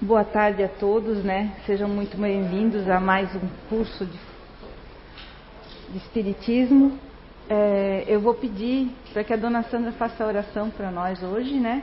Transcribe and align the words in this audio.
Boa 0.00 0.24
tarde 0.24 0.62
a 0.62 0.68
todos, 0.68 1.24
né? 1.24 1.54
Sejam 1.64 1.88
muito 1.88 2.18
bem-vindos 2.18 2.86
a 2.86 3.00
mais 3.00 3.34
um 3.34 3.48
curso 3.70 4.04
de, 4.04 4.18
de 5.88 5.96
Espiritismo. 5.96 6.98
É, 7.48 8.04
eu 8.06 8.20
vou 8.20 8.34
pedir 8.34 8.94
para 9.14 9.24
que 9.24 9.32
a 9.32 9.38
dona 9.38 9.62
Sandra 9.62 9.92
faça 9.92 10.22
a 10.22 10.26
oração 10.26 10.68
para 10.68 10.90
nós 10.90 11.22
hoje, 11.22 11.54
né? 11.54 11.82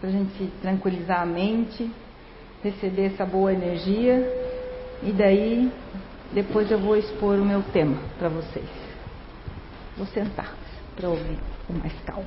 Para 0.00 0.08
a 0.08 0.12
gente 0.12 0.50
tranquilizar 0.62 1.20
a 1.20 1.26
mente, 1.26 1.92
receber 2.62 3.12
essa 3.12 3.26
boa 3.26 3.52
energia. 3.52 4.26
E 5.02 5.12
daí, 5.12 5.70
depois 6.32 6.70
eu 6.70 6.78
vou 6.78 6.96
expor 6.96 7.38
o 7.38 7.44
meu 7.44 7.62
tema 7.74 7.98
para 8.18 8.30
vocês. 8.30 8.70
Vou 9.98 10.06
sentar 10.06 10.54
para 10.96 11.10
ouvir 11.10 11.38
com 11.66 11.74
mais 11.74 11.92
calma. 12.06 12.24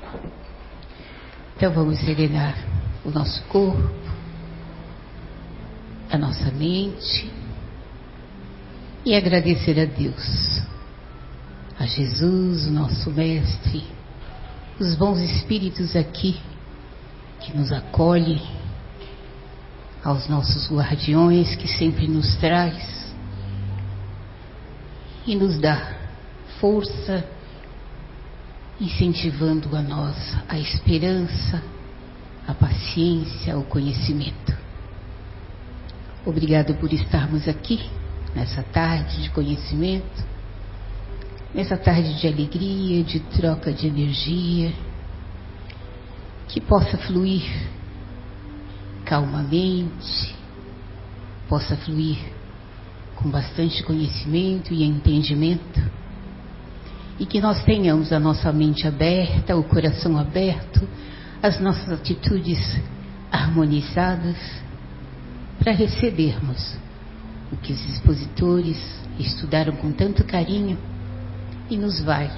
Então 1.56 1.74
vamos 1.74 2.00
serenar 2.06 2.56
o 3.04 3.10
nosso 3.10 3.44
corpo, 3.48 3.90
a 6.10 6.18
nossa 6.18 6.52
mente 6.52 7.32
e 9.06 9.16
agradecer 9.16 9.80
a 9.80 9.86
Deus, 9.86 10.62
a 11.80 11.86
Jesus, 11.86 12.68
o 12.68 12.72
nosso 12.72 13.10
Mestre, 13.12 13.84
os 14.80 14.96
bons 14.96 15.20
espíritos 15.20 15.96
aqui 15.96 16.40
que 17.40 17.56
nos 17.56 17.72
acolhem, 17.72 18.42
aos 20.04 20.28
nossos 20.30 20.72
guardiões 20.72 21.56
que 21.56 21.68
sempre 21.68 22.08
nos 22.08 22.36
traz 22.38 23.14
e 25.26 25.36
nos 25.36 25.60
dá 25.60 25.96
força, 26.62 27.26
incentivando 28.80 29.76
a 29.76 29.82
nós 29.82 30.16
a 30.48 30.58
esperança, 30.58 31.62
a 32.48 32.54
paciência, 32.54 33.58
o 33.58 33.64
conhecimento. 33.64 34.67
Obrigado 36.28 36.74
por 36.74 36.92
estarmos 36.92 37.48
aqui 37.48 37.90
nessa 38.36 38.62
tarde 38.62 39.24
de 39.24 39.30
conhecimento, 39.30 40.26
nessa 41.56 41.78
tarde 41.78 42.20
de 42.20 42.28
alegria, 42.28 43.02
de 43.02 43.22
troca 43.22 43.72
de 43.72 43.88
energia, 43.88 44.74
que 46.50 46.60
possa 46.60 46.98
fluir 46.98 47.50
calmamente, 49.06 50.36
possa 51.48 51.78
fluir 51.78 52.20
com 53.16 53.30
bastante 53.30 53.82
conhecimento 53.84 54.74
e 54.74 54.84
entendimento, 54.84 55.82
e 57.18 57.26
que 57.26 57.40
nós 57.40 57.64
tenhamos 57.64 58.12
a 58.12 58.20
nossa 58.20 58.52
mente 58.52 58.86
aberta, 58.86 59.56
o 59.56 59.64
coração 59.64 60.18
aberto, 60.18 60.86
as 61.42 61.58
nossas 61.62 61.90
atitudes 61.90 62.60
harmonizadas 63.32 64.67
para 65.60 65.72
recebermos 65.72 66.78
o 67.52 67.58
que 67.58 67.74
os 67.74 67.90
expositores 67.90 68.78
estudaram 69.20 69.76
com 69.76 69.92
tanto 69.92 70.24
carinho 70.24 70.78
e 71.70 71.78
nos 71.78 72.02
vai 72.02 72.30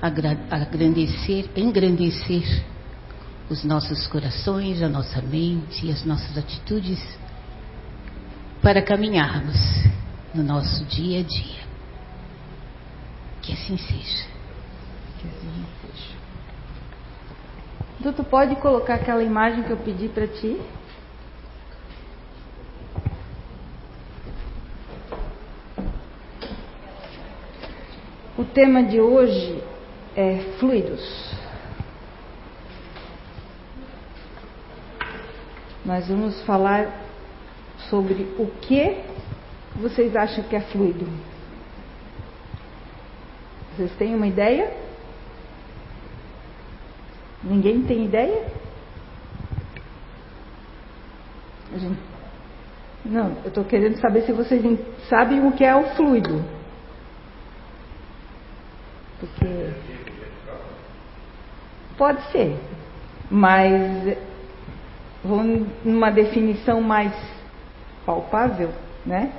agradecer, 0.00 1.50
engrandecer 1.56 2.64
os 3.48 3.64
nossos 3.64 4.06
corações, 4.06 4.82
a 4.82 4.88
nossa 4.88 5.20
mente 5.20 5.86
e 5.86 5.90
as 5.90 6.04
nossas 6.04 6.38
atitudes 6.38 7.00
para 8.62 8.80
caminharmos 8.82 9.56
no 10.34 10.42
nosso 10.42 10.84
dia 10.84 11.20
a 11.20 11.22
dia. 11.22 11.60
Que 13.42 13.52
assim 13.52 13.76
seja. 13.76 14.26
Que 15.18 15.28
assim 15.28 15.66
seja. 15.82 16.20
Tu, 18.02 18.12
tu 18.12 18.24
pode 18.24 18.56
colocar 18.56 18.94
aquela 18.94 19.22
imagem 19.22 19.62
que 19.64 19.70
eu 19.70 19.76
pedi 19.78 20.08
para 20.08 20.26
ti? 20.26 20.60
O 28.40 28.44
tema 28.46 28.82
de 28.82 28.98
hoje 28.98 29.62
é 30.16 30.38
fluidos. 30.58 31.30
Nós 35.84 36.08
vamos 36.08 36.42
falar 36.44 36.90
sobre 37.90 38.34
o 38.38 38.46
que 38.62 38.96
vocês 39.76 40.16
acham 40.16 40.42
que 40.44 40.56
é 40.56 40.60
fluido. 40.62 41.06
Vocês 43.76 43.92
têm 43.98 44.14
uma 44.14 44.26
ideia? 44.26 44.72
Ninguém 47.44 47.82
tem 47.82 48.06
ideia? 48.06 48.50
Não, 53.04 53.36
eu 53.42 53.48
estou 53.48 53.64
querendo 53.66 54.00
saber 54.00 54.22
se 54.22 54.32
vocês 54.32 54.62
sabem 55.10 55.46
o 55.46 55.52
que 55.52 55.62
é 55.62 55.76
o 55.76 55.94
fluido. 55.94 56.58
Porque. 59.20 59.46
Pode 62.00 62.22
ser, 62.32 62.56
mas 63.30 64.16
vamos 65.22 65.68
numa 65.84 66.10
definição 66.10 66.80
mais 66.80 67.12
palpável, 68.06 68.70
né? 69.04 69.30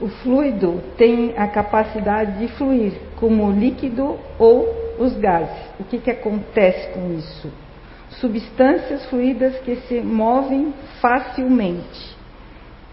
O 0.00 0.08
fluido 0.08 0.82
tem 0.96 1.38
a 1.38 1.46
capacidade 1.46 2.40
de 2.40 2.48
fluir 2.54 2.94
como 3.14 3.52
líquido 3.52 4.18
ou 4.40 4.96
os 4.98 5.16
gases. 5.18 5.56
O 5.78 5.84
que, 5.84 5.98
que 5.98 6.10
acontece 6.10 6.88
com 6.94 7.14
isso? 7.16 7.48
Substâncias 8.10 9.06
fluidas 9.06 9.56
que 9.60 9.76
se 9.82 10.00
movem 10.00 10.74
facilmente. 11.00 12.16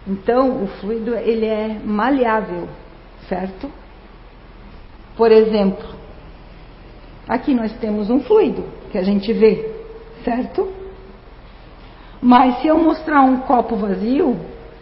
Então, 0.07 0.63
o 0.63 0.67
fluido 0.79 1.15
ele 1.15 1.47
é 1.47 1.75
maleável, 1.83 2.69
certo? 3.27 3.67
Por 5.17 5.31
exemplo, 5.31 5.98
aqui 7.29 7.53
nós 7.53 7.71
temos 7.73 8.09
um 8.09 8.19
fluido 8.21 8.65
que 8.91 8.97
a 8.97 9.03
gente 9.03 9.31
vê, 9.31 9.71
certo? 10.25 10.67
Mas 12.19 12.59
se 12.59 12.67
eu 12.67 12.77
mostrar 12.79 13.21
um 13.21 13.41
copo 13.41 13.75
vazio, 13.75 14.35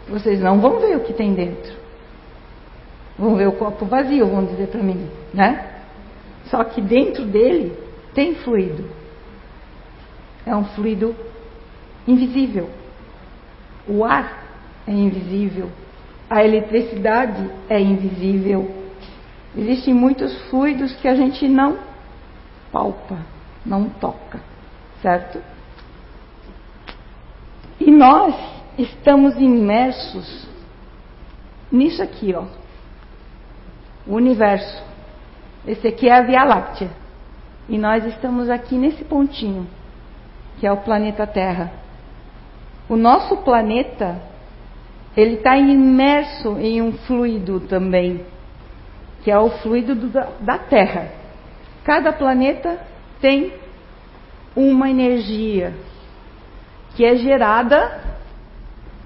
vocês 0.08 0.40
não 0.40 0.58
vão 0.58 0.80
ver 0.80 0.96
o 0.96 1.00
que 1.00 1.12
tem 1.12 1.34
dentro. 1.34 1.76
Vão 3.18 3.36
ver 3.36 3.48
o 3.48 3.52
copo 3.52 3.84
vazio, 3.84 4.26
vão 4.26 4.46
dizer 4.46 4.68
para 4.68 4.82
mim, 4.82 5.08
né? 5.34 5.82
Só 6.46 6.64
que 6.64 6.80
dentro 6.80 7.26
dele 7.26 7.76
tem 8.14 8.34
fluido. 8.36 8.84
É 10.46 10.56
um 10.56 10.64
fluido 10.64 11.14
invisível. 12.06 12.70
O 13.86 14.04
ar 14.04 14.44
é 14.86 14.92
invisível. 14.92 15.68
A 16.30 16.42
eletricidade 16.42 17.50
é 17.68 17.78
invisível. 17.78 18.70
Existem 19.56 19.92
muitos 19.92 20.34
fluidos 20.48 20.94
que 20.96 21.08
a 21.08 21.14
gente 21.14 21.46
não 21.46 21.87
palpa, 22.72 23.18
não 23.64 23.88
toca, 23.88 24.40
certo? 25.02 25.40
E 27.80 27.90
nós 27.90 28.34
estamos 28.76 29.36
imersos 29.36 30.48
nisso 31.70 32.02
aqui, 32.02 32.34
ó. 32.34 32.44
O 34.06 34.14
universo. 34.14 34.82
Esse 35.66 35.88
aqui 35.88 36.08
é 36.08 36.14
a 36.14 36.22
Via 36.22 36.44
Láctea. 36.44 36.90
E 37.68 37.76
nós 37.76 38.04
estamos 38.06 38.48
aqui 38.48 38.76
nesse 38.76 39.04
pontinho, 39.04 39.66
que 40.58 40.66
é 40.66 40.72
o 40.72 40.78
planeta 40.78 41.26
Terra. 41.26 41.70
O 42.88 42.96
nosso 42.96 43.36
planeta, 43.38 44.20
ele 45.14 45.34
está 45.34 45.56
imerso 45.56 46.58
em 46.58 46.80
um 46.80 46.92
fluido 46.92 47.60
também, 47.60 48.24
que 49.22 49.30
é 49.30 49.38
o 49.38 49.50
fluido 49.58 49.94
do, 49.94 50.08
da 50.40 50.58
Terra. 50.58 51.10
Cada 51.88 52.12
planeta 52.12 52.78
tem 53.18 53.50
uma 54.54 54.90
energia 54.90 55.72
que 56.94 57.02
é 57.02 57.16
gerada 57.16 57.98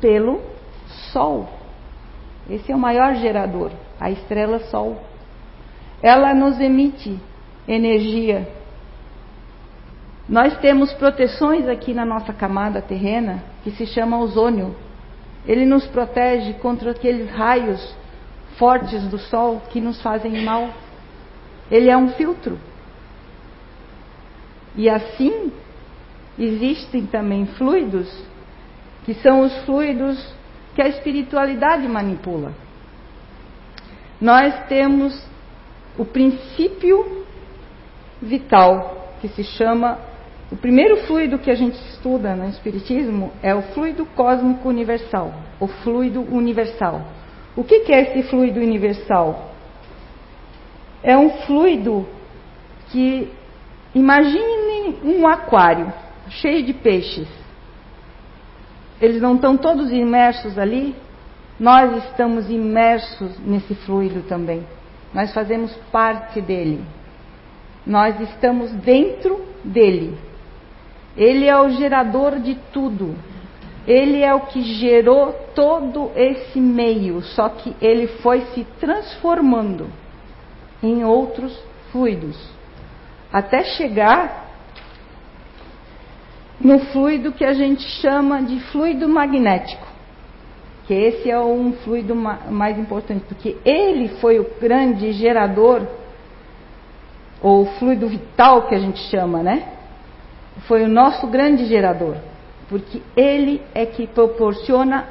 pelo 0.01 0.43
Sol. 1.13 1.49
Esse 2.51 2.73
é 2.73 2.75
o 2.75 2.79
maior 2.79 3.15
gerador, 3.15 3.71
a 4.01 4.11
estrela 4.11 4.59
Sol 4.65 5.01
ela 6.03 6.35
nos 6.35 6.59
emite 6.59 7.17
energia. 7.67 8.49
Nós 10.29 10.59
temos 10.59 10.93
proteções 10.95 11.69
aqui 11.69 11.95
na 11.95 12.05
nossa 12.05 12.33
camada 12.33 12.83
terrena 12.83 13.45
que 13.63 13.71
se 13.71 13.87
chama 13.87 14.19
ozônio. 14.19 14.75
Ele 15.47 15.65
nos 15.65 15.87
protege 15.87 16.55
contra 16.55 16.91
aqueles 16.91 17.31
raios 17.31 17.95
fortes 18.59 19.05
do 19.05 19.19
sol 19.19 19.63
que 19.71 19.81
nos 19.81 20.03
fazem 20.03 20.45
mal. 20.45 20.71
Ele 21.71 21.89
é 21.89 21.97
um 21.97 22.09
filtro. 22.09 22.59
E 24.77 24.89
assim 24.89 25.53
existem 26.39 27.07
também 27.07 27.47
fluidos 27.47 28.09
que 29.05 29.15
são 29.15 29.41
os 29.41 29.53
fluidos 29.65 30.35
que 30.75 30.81
a 30.81 30.89
espiritualidade 30.89 31.87
manipula. 31.89 32.53
Nós 34.21 34.55
temos 34.69 35.27
o 35.99 36.05
princípio 36.05 37.25
vital, 38.21 39.17
que 39.21 39.29
se 39.29 39.43
chama 39.43 39.99
O 40.51 40.57
primeiro 40.57 40.99
fluido 41.07 41.39
que 41.39 41.51
a 41.51 41.55
gente 41.55 41.77
estuda 41.89 42.37
no 42.37 42.47
Espiritismo 42.49 43.33
é 43.43 43.55
o 43.55 43.63
fluido 43.63 44.05
cósmico 44.05 44.69
universal, 44.69 45.33
o 45.59 45.67
fluido 45.67 46.21
universal. 46.21 47.07
O 47.57 47.65
que, 47.65 47.91
é 47.91 48.01
esse 48.03 48.29
fluido 48.29 48.61
universal? 48.61 49.55
É 51.03 51.17
um 51.17 51.31
fluido 51.47 52.07
que, 52.91 53.33
imagine 53.95 54.99
um 55.05 55.27
aquário 55.27 55.93
cheio 56.29 56.65
de 56.65 56.73
peixes. 56.73 57.29
Eles 59.01 59.21
não 59.21 59.35
estão 59.35 59.57
todos 59.57 59.91
imersos 59.91 60.59
ali? 60.59 60.95
Nós 61.59 62.05
estamos 62.05 62.51
imersos 62.51 63.39
nesse 63.41 63.75
fluido 63.75 64.23
também. 64.23 64.65
Nós 65.13 65.33
fazemos 65.33 65.75
parte 65.91 66.41
dele. 66.41 66.85
Nós 67.87 68.19
estamos 68.21 68.71
dentro 68.73 69.45
dele. 69.65 70.17
Ele 71.17 71.47
é 71.47 71.61
o 71.61 71.69
gerador 71.71 72.39
de 72.39 72.55
tudo. 72.73 73.15
Ele 73.87 74.23
é 74.23 74.33
o 74.33 74.41
que 74.41 74.63
gerou 74.63 75.33
todo 75.55 76.13
esse 76.15 76.61
meio, 76.61 77.21
só 77.21 77.49
que 77.49 77.75
ele 77.81 78.07
foi 78.07 78.43
se 78.55 78.65
transformando 78.79 79.89
em 80.81 81.05
outros 81.05 81.57
fluidos, 81.91 82.37
até 83.33 83.65
chegar 83.65 84.51
no 86.61 86.79
fluido 86.79 87.33
que 87.33 87.45
a 87.45 87.55
gente 87.55 87.83
chama 88.01 88.43
de 88.43 88.61
fluido 88.71 89.09
magnético, 89.09 89.87
que 90.87 90.95
esse 90.95 91.31
é 91.31 91.41
um 91.41 91.73
fluido 91.73 92.15
mais 92.15 92.79
importante, 92.79 93.25
porque 93.27 93.57
ele 93.65 94.09
foi 94.21 94.39
o 94.39 94.47
grande 94.61 95.13
gerador, 95.13 95.87
ou 97.41 97.67
fluido 97.79 98.07
vital 98.07 98.69
que 98.69 98.75
a 98.75 98.79
gente 98.79 99.01
chama, 99.11 99.43
né? 99.43 99.73
Foi 100.69 100.85
o 100.85 100.89
nosso 100.89 101.27
grande 101.27 101.67
gerador, 101.67 102.17
porque 102.69 103.03
ele 103.17 103.61
é 103.75 103.85
que 103.85 104.07
proporciona 104.07 105.09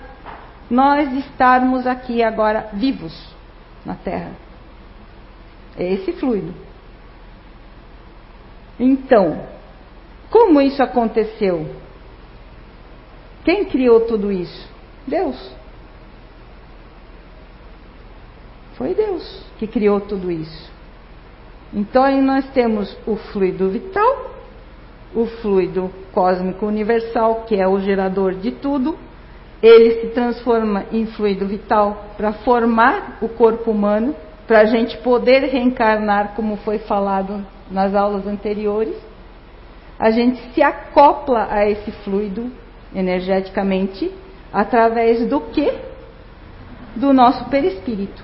nós 0.69 1.11
estarmos 1.13 1.85
aqui 1.85 2.23
agora 2.23 2.69
vivos 2.71 3.13
na 3.85 3.95
Terra. 3.95 4.31
É 5.77 5.91
esse 5.91 6.13
fluido. 6.13 6.53
Então, 8.83 9.43
como 10.31 10.59
isso 10.59 10.81
aconteceu? 10.81 11.67
Quem 13.45 13.65
criou 13.65 14.01
tudo 14.07 14.31
isso? 14.31 14.67
Deus. 15.05 15.55
Foi 18.73 18.95
Deus 18.95 19.45
que 19.59 19.67
criou 19.67 20.01
tudo 20.01 20.31
isso. 20.31 20.71
Então 21.71 22.03
aí 22.03 22.19
nós 22.19 22.49
temos 22.53 22.97
o 23.05 23.15
fluido 23.15 23.69
vital, 23.69 24.31
o 25.13 25.27
fluido 25.27 25.91
cósmico 26.11 26.65
universal, 26.65 27.43
que 27.47 27.55
é 27.55 27.67
o 27.67 27.79
gerador 27.79 28.33
de 28.33 28.49
tudo. 28.49 28.97
Ele 29.61 30.01
se 30.01 30.07
transforma 30.07 30.85
em 30.91 31.05
fluido 31.05 31.45
vital 31.45 32.13
para 32.17 32.33
formar 32.33 33.19
o 33.21 33.29
corpo 33.29 33.69
humano, 33.69 34.15
para 34.47 34.61
a 34.61 34.65
gente 34.65 34.97
poder 34.97 35.43
reencarnar, 35.43 36.33
como 36.35 36.57
foi 36.57 36.79
falado 36.79 37.45
nas 37.71 37.95
aulas 37.95 38.27
anteriores. 38.27 38.95
A 39.97 40.11
gente 40.11 40.41
se 40.53 40.61
acopla 40.61 41.47
a 41.49 41.67
esse 41.69 41.91
fluido 42.03 42.51
energeticamente 42.93 44.11
através 44.51 45.27
do 45.27 45.39
que? 45.41 45.73
Do 46.95 47.13
nosso 47.13 47.45
perispírito, 47.45 48.21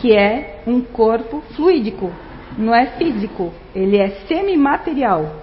que 0.00 0.14
é 0.14 0.62
um 0.66 0.82
corpo 0.82 1.40
fluídico, 1.56 2.12
não 2.58 2.74
é 2.74 2.86
físico, 2.98 3.52
ele 3.74 3.96
é 3.96 4.10
semimaterial. 4.26 5.36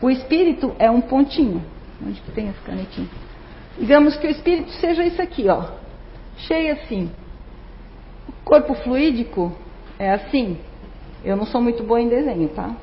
O 0.00 0.08
espírito 0.08 0.74
é 0.78 0.90
um 0.90 1.02
pontinho. 1.02 1.62
Onde 2.02 2.20
que 2.22 2.30
tem 2.30 2.48
essa 2.48 2.62
canetinha? 2.64 3.08
Digamos 3.78 4.16
que 4.16 4.26
o 4.26 4.30
espírito 4.30 4.70
seja 4.72 5.04
isso 5.04 5.20
aqui, 5.20 5.48
ó. 5.48 5.64
Cheio 6.38 6.72
assim. 6.72 7.10
O 8.28 8.32
corpo 8.44 8.72
fluídico 8.74 9.52
é 9.98 10.12
assim. 10.12 10.58
Eu 11.24 11.36
não 11.36 11.46
sou 11.46 11.60
muito 11.60 11.82
boa 11.82 12.00
em 12.00 12.08
desenho, 12.08 12.48
tá? 12.48 12.74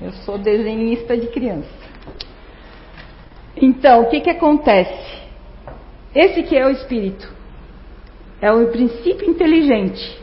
Eu 0.00 0.12
sou 0.24 0.38
desenhista 0.38 1.16
de 1.16 1.26
criança. 1.28 1.68
Então, 3.56 4.02
o 4.02 4.10
que 4.10 4.20
que 4.20 4.30
acontece? 4.30 5.22
Esse 6.14 6.42
que 6.42 6.56
é 6.56 6.66
o 6.66 6.70
espírito. 6.70 7.32
É 8.40 8.52
o 8.52 8.66
princípio 8.68 9.28
inteligente. 9.28 10.18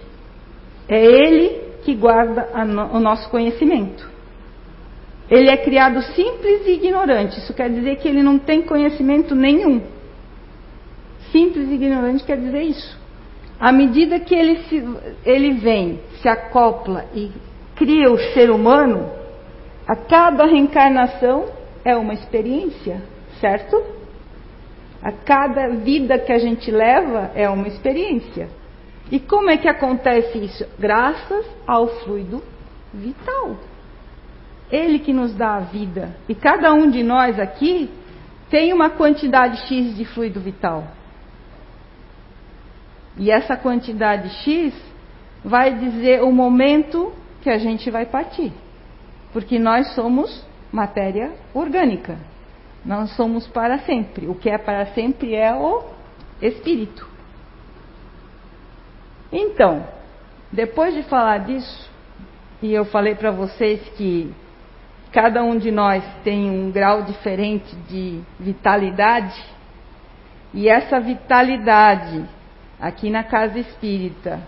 É 0.87 1.03
ele 1.03 1.61
que 1.83 1.95
guarda 1.95 2.49
no, 2.65 2.97
o 2.97 2.99
nosso 2.99 3.29
conhecimento. 3.29 4.09
Ele 5.29 5.49
é 5.49 5.57
criado 5.57 6.01
simples 6.01 6.67
e 6.67 6.71
ignorante. 6.71 7.39
Isso 7.39 7.53
quer 7.53 7.69
dizer 7.69 7.97
que 7.97 8.07
ele 8.07 8.21
não 8.21 8.37
tem 8.37 8.61
conhecimento 8.63 9.33
nenhum. 9.33 9.81
Simples 11.31 11.69
e 11.69 11.75
ignorante 11.75 12.23
quer 12.23 12.37
dizer 12.37 12.63
isso. 12.63 12.99
À 13.57 13.71
medida 13.71 14.19
que 14.19 14.35
ele, 14.35 14.57
se, 14.63 14.83
ele 15.25 15.53
vem, 15.53 15.99
se 16.21 16.27
acopla 16.27 17.05
e 17.15 17.31
cria 17.81 18.11
o 18.11 18.17
ser 18.35 18.51
humano, 18.51 19.09
a 19.87 19.95
cada 19.95 20.45
reencarnação 20.45 21.47
é 21.83 21.95
uma 21.97 22.13
experiência, 22.13 23.01
certo? 23.39 23.75
A 25.01 25.11
cada 25.11 25.67
vida 25.69 26.19
que 26.19 26.31
a 26.31 26.37
gente 26.37 26.69
leva 26.69 27.31
é 27.33 27.49
uma 27.49 27.67
experiência. 27.67 28.49
E 29.11 29.19
como 29.19 29.49
é 29.49 29.57
que 29.57 29.67
acontece 29.67 30.37
isso? 30.37 30.63
Graças 30.77 31.43
ao 31.65 31.87
fluido 31.87 32.43
vital. 32.93 33.55
Ele 34.71 34.99
que 34.99 35.11
nos 35.11 35.33
dá 35.33 35.55
a 35.55 35.61
vida. 35.61 36.15
E 36.29 36.35
cada 36.35 36.71
um 36.71 36.87
de 36.87 37.01
nós 37.01 37.39
aqui 37.39 37.89
tem 38.51 38.71
uma 38.73 38.91
quantidade 38.91 39.57
X 39.67 39.97
de 39.97 40.05
fluido 40.05 40.39
vital. 40.39 40.83
E 43.17 43.31
essa 43.31 43.57
quantidade 43.57 44.29
X 44.43 44.71
vai 45.43 45.73
dizer 45.73 46.21
o 46.21 46.31
momento 46.31 47.19
que 47.41 47.49
a 47.49 47.57
gente 47.57 47.89
vai 47.89 48.05
partir. 48.05 48.53
Porque 49.33 49.57
nós 49.57 49.93
somos 49.95 50.45
matéria 50.71 51.31
orgânica. 51.53 52.17
Não 52.85 53.07
somos 53.07 53.47
para 53.47 53.79
sempre. 53.79 54.27
O 54.27 54.35
que 54.35 54.49
é 54.49 54.57
para 54.57 54.87
sempre 54.87 55.35
é 55.35 55.53
o 55.53 55.83
espírito. 56.41 57.07
Então, 59.31 59.85
depois 60.51 60.93
de 60.93 61.03
falar 61.03 61.39
disso, 61.39 61.89
e 62.61 62.73
eu 62.73 62.85
falei 62.85 63.15
para 63.15 63.31
vocês 63.31 63.81
que 63.95 64.33
cada 65.11 65.43
um 65.43 65.57
de 65.57 65.71
nós 65.71 66.03
tem 66.23 66.49
um 66.49 66.71
grau 66.71 67.03
diferente 67.03 67.73
de 67.87 68.21
vitalidade, 68.39 69.41
e 70.53 70.67
essa 70.67 70.99
vitalidade 70.99 72.25
aqui 72.79 73.09
na 73.09 73.23
casa 73.23 73.59
espírita, 73.59 74.41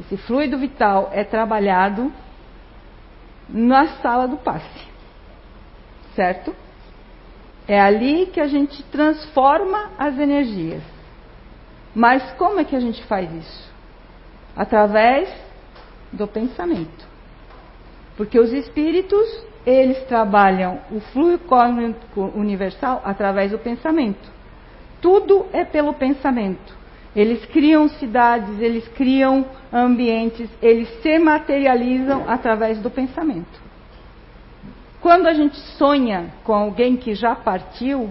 esse 0.00 0.16
fluido 0.16 0.56
vital 0.56 1.10
é 1.12 1.24
trabalhado 1.24 2.12
na 3.48 3.88
sala 4.00 4.26
do 4.26 4.36
passe. 4.36 4.86
Certo? 6.14 6.54
É 7.66 7.80
ali 7.80 8.26
que 8.26 8.40
a 8.40 8.46
gente 8.46 8.82
transforma 8.84 9.90
as 9.98 10.18
energias. 10.18 10.82
Mas 11.94 12.32
como 12.32 12.60
é 12.60 12.64
que 12.64 12.76
a 12.76 12.80
gente 12.80 13.04
faz 13.04 13.32
isso? 13.32 13.72
Através 14.56 15.28
do 16.12 16.26
pensamento. 16.26 17.06
Porque 18.16 18.38
os 18.38 18.52
espíritos 18.52 19.46
eles 19.66 20.02
trabalham 20.04 20.80
o 20.90 21.00
fluxo 21.00 21.38
cósmico 21.40 22.32
universal 22.34 23.02
através 23.04 23.50
do 23.50 23.58
pensamento. 23.58 24.30
Tudo 25.00 25.46
é 25.52 25.64
pelo 25.64 25.92
pensamento. 25.92 26.77
Eles 27.18 27.44
criam 27.46 27.88
cidades, 27.88 28.60
eles 28.60 28.86
criam 28.86 29.44
ambientes, 29.72 30.48
eles 30.62 30.88
se 31.02 31.18
materializam 31.18 32.22
através 32.28 32.78
do 32.78 32.88
pensamento. 32.88 33.60
Quando 35.00 35.26
a 35.26 35.34
gente 35.34 35.56
sonha 35.76 36.32
com 36.44 36.54
alguém 36.54 36.96
que 36.96 37.16
já 37.16 37.34
partiu, 37.34 38.08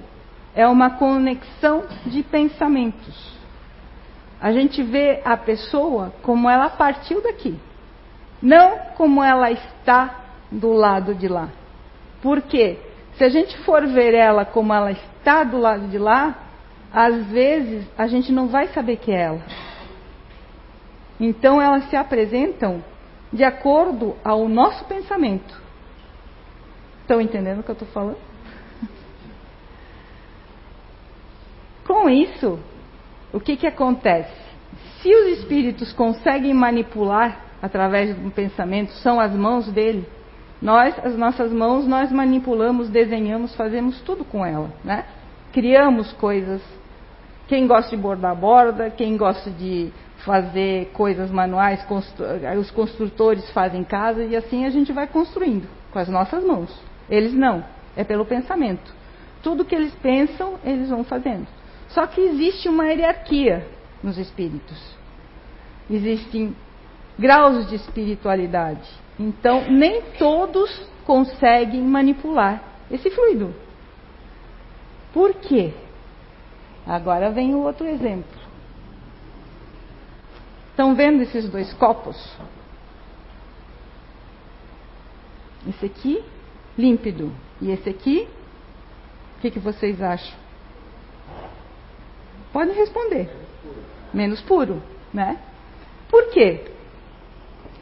é 0.54 0.68
uma 0.68 0.90
conexão 0.90 1.86
de 2.06 2.22
pensamentos. 2.22 3.32
A 4.42 4.52
gente 4.52 4.84
vê 4.84 5.22
a 5.24 5.38
pessoa 5.38 6.14
como 6.22 6.50
ela 6.50 6.70
partiu 6.70 7.24
daqui, 7.24 7.58
não 8.42 8.78
como 8.98 9.24
ela 9.24 9.50
está 9.50 10.20
do 10.52 10.74
lado 10.74 11.16
de 11.16 11.30
lá. 11.30 11.48
Por 12.22 12.42
quê? 12.42 12.78
Se 13.14 13.24
a 13.24 13.30
gente 13.30 13.58
for 13.60 13.88
ver 13.88 14.14
ela 14.14 14.44
como 14.44 14.74
ela 14.74 14.92
está 14.92 15.46
do 15.46 15.58
lado 15.58 15.88
de 15.88 15.98
lá, 15.98 16.47
às 16.94 17.28
vezes 17.28 17.86
a 17.98 18.08
gente 18.08 18.32
não 18.32 18.48
vai 18.48 18.68
saber 18.70 18.98
que 18.98 19.12
é 19.12 19.22
ela. 19.22 19.42
Então 21.20 21.62
elas 21.62 21.90
se 21.90 21.96
apresentam 21.96 22.84
de 23.32 23.44
acordo 23.44 24.16
ao 24.24 24.48
nosso 24.48 24.86
pensamento. 24.86 25.62
Estão 27.02 27.20
entendendo 27.20 27.60
o 27.60 27.64
que 27.64 27.70
eu 27.70 27.74
estou 27.74 27.88
falando? 27.90 28.18
Com 31.86 32.10
isso, 32.10 32.60
o 33.34 33.40
que, 33.40 33.56
que 33.56 33.68
acontece? 33.68 34.36
Se 35.02 35.10
os 35.14 35.40
espíritos 35.40 35.94
conseguem 35.94 36.54
manipular 36.54 37.46
através 37.62 38.16
do 38.16 38.30
pensamento, 38.32 38.92
são 38.94 39.20
as 39.20 39.32
mãos 39.34 39.72
dele 39.72 40.08
Nós, 40.62 40.98
as 41.06 41.16
nossas 41.16 41.52
mãos, 41.52 41.88
nós 41.88 42.12
manipulamos, 42.12 42.90
desenhamos, 42.90 43.56
fazemos 43.56 44.02
tudo 44.02 44.26
com 44.26 44.46
ela, 44.46 44.72
né? 44.84 45.06
Criamos 45.58 46.14
coisas. 46.14 46.62
Quem 47.48 47.66
gosta 47.66 47.90
de 47.90 48.00
bordar, 48.00 48.36
borda. 48.36 48.92
Quem 48.92 49.18
gosta 49.18 49.50
de 49.50 49.92
fazer 50.18 50.92
coisas 50.94 51.32
manuais, 51.32 51.82
constru... 51.86 52.28
os 52.60 52.70
construtores 52.70 53.50
fazem 53.50 53.84
casa 53.84 54.24
e 54.24 54.36
assim 54.36 54.66
a 54.66 54.70
gente 54.70 54.94
vai 54.94 55.08
construindo 55.08 55.68
com 55.92 55.98
as 55.98 56.08
nossas 56.08 56.44
mãos. 56.46 56.70
Eles 57.10 57.34
não, 57.34 57.66
é 57.96 58.04
pelo 58.04 58.24
pensamento. 58.24 58.94
Tudo 59.42 59.66
que 59.66 59.74
eles 59.74 59.92
pensam, 59.96 60.60
eles 60.64 60.90
vão 60.90 61.04
fazendo. 61.04 61.48
Só 61.88 62.06
que 62.06 62.22
existe 62.22 62.70
uma 62.70 62.86
hierarquia 62.90 63.68
nos 64.04 64.20
espíritos. 64.20 64.80
Existem 65.90 66.56
graus 67.18 67.68
de 67.68 67.78
espiritualidade. 67.78 68.88
Então, 69.20 69.64
nem 69.72 70.04
todos 70.20 70.88
conseguem 71.04 71.82
manipular 71.82 72.62
esse 72.92 73.10
fluido. 73.10 73.66
Por 75.14 75.34
quê? 75.36 75.74
Agora 76.86 77.30
vem 77.32 77.54
o 77.54 77.64
outro 77.64 77.86
exemplo. 77.86 78.40
Estão 80.70 80.96
vendo 80.96 81.24
esses 81.24 81.50
dois 81.50 81.74
copos? 81.74 82.16
Esse 85.68 85.86
aqui, 85.88 86.24
límpido. 86.78 87.32
E 87.60 87.72
esse 87.72 87.90
aqui, 87.90 88.28
o 89.38 89.42
que, 89.42 89.52
que 89.52 89.60
vocês 89.60 90.02
acham? 90.02 90.38
Podem 92.54 92.76
responder. 92.76 93.30
Menos 94.14 94.40
puro, 94.42 94.82
né? 95.14 95.40
Por 96.10 96.30
quê? 96.30 96.72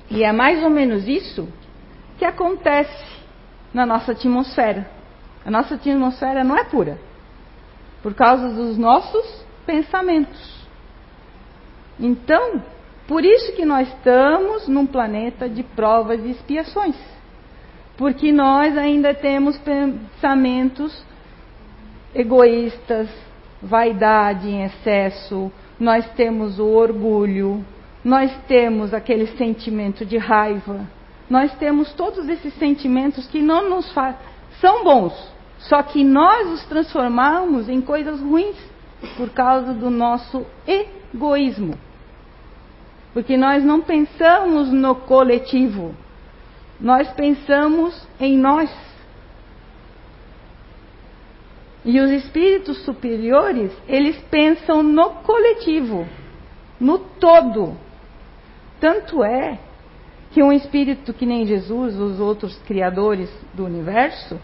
E 0.10 0.24
é 0.24 0.32
mais 0.32 0.63
ou 0.63 0.70
menos 0.70 1.08
isso 1.08 1.48
que 2.17 2.25
acontece 2.25 3.05
na 3.74 3.86
nossa 3.86 4.13
atmosfera. 4.13 4.89
A 5.46 5.51
nossa 5.51 5.75
atmosfera 5.75 6.44
não 6.44 6.58
é 6.58 6.63
pura, 6.63 6.98
por 8.05 8.13
causa 8.13 8.50
dos 8.50 8.77
nossos 8.77 9.25
pensamentos. 9.65 10.67
Então, 12.00 12.62
por 13.07 13.25
isso 13.25 13.53
que 13.53 13.65
nós 13.65 13.88
estamos 13.88 14.67
num 14.67 14.85
planeta 14.85 15.50
de 15.50 15.63
provas 15.63 16.24
e 16.24 16.29
expiações. 16.29 16.95
Porque 17.97 18.31
nós 18.31 18.77
ainda 18.77 19.12
temos 19.15 19.57
pensamentos 19.57 21.03
egoístas, 22.13 23.09
vaidade 23.59 24.50
em 24.50 24.63
excesso, 24.65 25.51
nós 25.79 26.07
temos 26.12 26.59
o 26.59 26.67
orgulho, 26.67 27.65
nós 28.03 28.31
temos 28.47 28.93
aquele 28.93 29.35
sentimento 29.35 30.05
de 30.05 30.19
raiva, 30.19 30.88
nós 31.27 31.51
temos 31.55 31.91
todos 31.93 32.29
esses 32.29 32.53
sentimentos 32.59 33.25
que 33.25 33.41
não 33.41 33.67
nos 33.67 33.91
são 34.62 34.83
bons, 34.83 35.35
só 35.59 35.81
que 35.81 36.03
nós 36.03 36.47
os 36.51 36.65
transformamos 36.65 37.69
em 37.69 37.81
coisas 37.81 38.19
ruins 38.19 38.57
por 39.17 39.29
causa 39.29 39.74
do 39.74 39.89
nosso 39.89 40.45
egoísmo. 40.67 41.77
Porque 43.13 43.38
nós 43.38 43.63
não 43.63 43.81
pensamos 43.81 44.71
no 44.71 44.95
coletivo, 44.95 45.95
nós 46.79 47.09
pensamos 47.12 48.07
em 48.19 48.38
nós. 48.38 48.69
E 51.85 52.00
os 52.00 52.09
espíritos 52.09 52.83
superiores, 52.83 53.71
eles 53.88 54.17
pensam 54.29 54.83
no 54.83 55.12
coletivo, 55.21 56.05
no 56.79 56.97
todo. 56.97 57.77
Tanto 58.79 59.24
é 59.24 59.59
que 60.31 60.43
um 60.43 60.51
espírito 60.51 61.13
que 61.13 61.25
nem 61.25 61.45
Jesus, 61.45 61.95
os 61.95 62.19
outros 62.19 62.57
criadores 62.63 63.31
do 63.53 63.63
universo, 63.63 64.38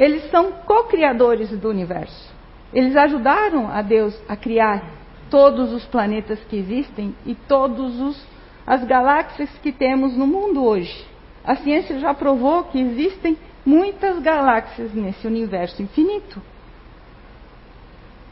eles 0.00 0.30
são 0.30 0.50
co-criadores 0.50 1.50
do 1.58 1.68
universo. 1.68 2.34
Eles 2.72 2.96
ajudaram 2.96 3.70
a 3.70 3.82
Deus 3.82 4.18
a 4.26 4.34
criar 4.34 4.82
todos 5.28 5.74
os 5.74 5.84
planetas 5.84 6.40
que 6.48 6.56
existem 6.56 7.14
e 7.26 7.34
todas 7.34 8.26
as 8.66 8.82
galáxias 8.84 9.50
que 9.58 9.70
temos 9.70 10.16
no 10.16 10.26
mundo 10.26 10.64
hoje. 10.64 11.06
A 11.44 11.54
ciência 11.56 11.98
já 11.98 12.14
provou 12.14 12.64
que 12.64 12.80
existem 12.80 13.36
muitas 13.64 14.18
galáxias 14.20 14.94
nesse 14.94 15.26
universo 15.26 15.82
infinito. 15.82 16.40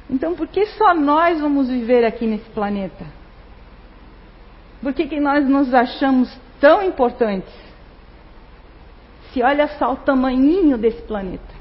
Então, 0.08 0.34
por 0.34 0.48
que 0.48 0.64
só 0.68 0.94
nós 0.94 1.38
vamos 1.38 1.68
viver 1.68 2.02
aqui 2.02 2.26
nesse 2.26 2.48
planeta? 2.48 3.04
Por 4.80 4.94
que, 4.94 5.06
que 5.06 5.20
nós 5.20 5.46
nos 5.46 5.74
achamos 5.74 6.34
tão 6.58 6.82
importantes? 6.82 7.52
Se 9.32 9.42
olha 9.42 9.68
só 9.78 9.92
o 9.92 9.96
tamanhinho 9.96 10.78
desse 10.78 11.02
planeta. 11.02 11.57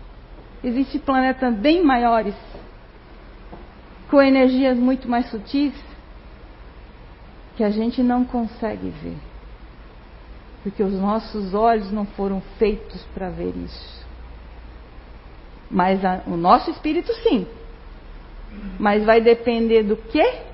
Existem 0.64 1.00
planetas 1.00 1.54
bem 1.56 1.84
maiores, 1.84 2.36
com 4.10 4.22
energias 4.22 4.78
muito 4.78 5.08
mais 5.08 5.30
sutis, 5.30 5.74
que 7.56 7.64
a 7.64 7.70
gente 7.70 8.02
não 8.02 8.26
consegue 8.26 8.90
ver. 8.90 9.18
Porque 10.64 10.84
os 10.84 10.94
nossos 10.94 11.54
olhos 11.54 11.92
não 11.92 12.06
foram 12.06 12.42
feitos 12.58 13.04
para 13.14 13.30
ver 13.30 13.56
isso. 13.56 14.06
Mas 15.70 16.04
a, 16.04 16.24
o 16.28 16.38
nosso 16.38 16.72
espírito 16.72 17.14
sim. 17.24 17.48
Mas 18.80 19.06
vai 19.06 19.22
depender 19.22 19.84
do 19.84 19.96
que? 19.96 20.48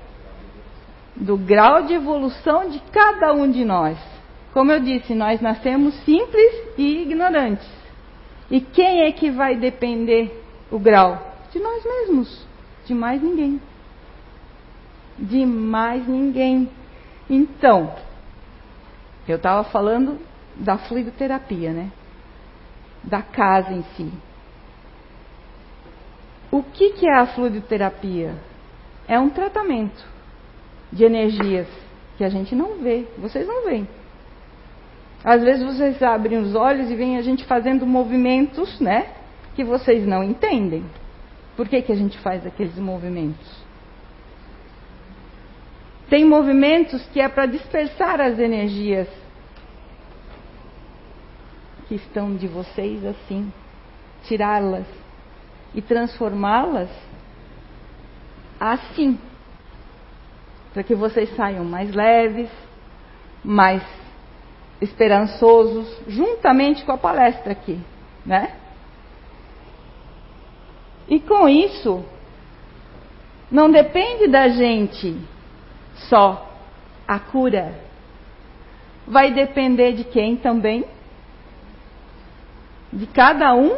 do 1.16 1.36
grau 1.36 1.82
de 1.82 1.94
evolução 1.94 2.68
de 2.68 2.80
cada 2.92 3.32
um 3.32 3.50
de 3.50 3.64
nós. 3.64 3.98
Como 4.52 4.70
eu 4.70 4.80
disse, 4.80 5.14
nós 5.14 5.40
nascemos 5.40 5.94
simples 6.04 6.52
e 6.76 7.02
ignorantes. 7.02 7.68
E 8.50 8.60
quem 8.60 9.02
é 9.02 9.12
que 9.12 9.30
vai 9.30 9.56
depender 9.56 10.42
o 10.70 10.78
grau? 10.78 11.34
De 11.50 11.58
nós 11.58 11.84
mesmos, 11.84 12.46
de 12.84 12.94
mais 12.94 13.22
ninguém. 13.22 13.60
De 15.18 15.46
mais 15.46 16.06
ninguém. 16.06 16.68
Então, 17.28 17.94
eu 19.26 19.36
estava 19.36 19.64
falando 19.64 20.18
da 20.56 20.76
fluidoterapia, 20.76 21.72
né? 21.72 21.90
Da 23.02 23.22
casa 23.22 23.72
em 23.72 23.82
si. 23.96 24.12
O 26.50 26.62
que, 26.62 26.90
que 26.92 27.06
é 27.08 27.14
a 27.18 27.26
fluidoterapia? 27.26 28.34
É 29.08 29.18
um 29.18 29.30
tratamento 29.30 30.04
de 30.92 31.04
energias 31.04 31.66
que 32.16 32.24
a 32.24 32.28
gente 32.28 32.54
não 32.54 32.78
vê, 32.78 33.06
vocês 33.18 33.46
não 33.46 33.64
veem. 33.64 33.88
Às 35.24 35.42
vezes 35.42 35.64
vocês 35.64 36.02
abrem 36.02 36.38
os 36.38 36.54
olhos 36.54 36.90
e 36.90 36.94
veem 36.94 37.16
a 37.16 37.22
gente 37.22 37.44
fazendo 37.46 37.86
movimentos, 37.86 38.78
né, 38.78 39.06
que 39.56 39.64
vocês 39.64 40.06
não 40.06 40.22
entendem. 40.22 40.84
Por 41.56 41.66
que, 41.66 41.80
que 41.80 41.92
a 41.92 41.96
gente 41.96 42.18
faz 42.18 42.46
aqueles 42.46 42.76
movimentos? 42.78 43.64
Tem 46.10 46.24
movimentos 46.24 47.06
que 47.06 47.20
é 47.20 47.28
para 47.28 47.46
dispersar 47.46 48.20
as 48.20 48.38
energias 48.38 49.08
que 51.88 51.94
estão 51.94 52.36
de 52.36 52.46
vocês 52.46 53.04
assim, 53.04 53.50
tirá-las 54.24 54.86
e 55.74 55.80
transformá-las 55.80 56.90
assim 58.60 59.18
para 60.72 60.82
que 60.82 60.94
vocês 60.94 61.34
saiam 61.36 61.64
mais 61.64 61.94
leves, 61.94 62.50
mais 63.42 63.82
esperançosos, 64.80 65.86
juntamente 66.06 66.84
com 66.84 66.92
a 66.92 66.98
palestra 66.98 67.52
aqui, 67.52 67.78
né? 68.24 68.56
E 71.08 71.20
com 71.20 71.48
isso, 71.48 72.04
não 73.50 73.70
depende 73.70 74.26
da 74.26 74.48
gente 74.48 75.16
só 76.08 76.50
a 77.06 77.18
cura. 77.18 77.74
Vai 79.06 79.32
depender 79.32 79.92
de 79.92 80.04
quem 80.04 80.36
também? 80.36 80.84
De 82.92 83.06
cada 83.06 83.54
um 83.54 83.76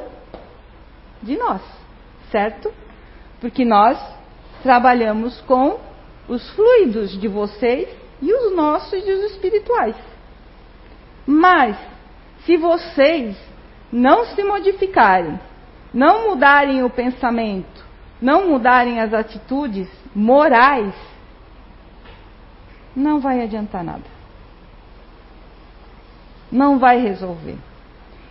de 1.23 1.37
nós, 1.37 1.63
certo? 2.31 2.73
Porque 3.41 3.65
nós 3.65 3.99
trabalhamos 4.63 5.41
com 5.43 5.79
os 6.29 6.49
fluidos 6.51 7.19
de 7.21 7.29
vocês 7.29 7.89
e 8.23 8.33
os 8.33 8.55
nossos 8.55 9.05
e 9.05 9.13
os 9.13 9.33
espirituais. 9.33 9.97
Mas, 11.27 11.77
se 12.45 12.57
vocês 12.57 13.37
não 13.93 14.27
se 14.27 14.43
modificarem, 14.45 15.39
não 15.93 16.29
mudarem 16.29 16.83
o 16.83 16.91
pensamento, 16.91 17.85
não 18.21 18.49
mudarem 18.49 19.01
as 19.01 19.13
atitudes 19.13 19.89
morais, 20.15 20.95
não 22.95 23.21
vai 23.21 23.43
adiantar 23.43 23.83
nada. 23.83 24.17
Não 26.51 26.79
vai 26.79 27.01
resolver. 27.01 27.59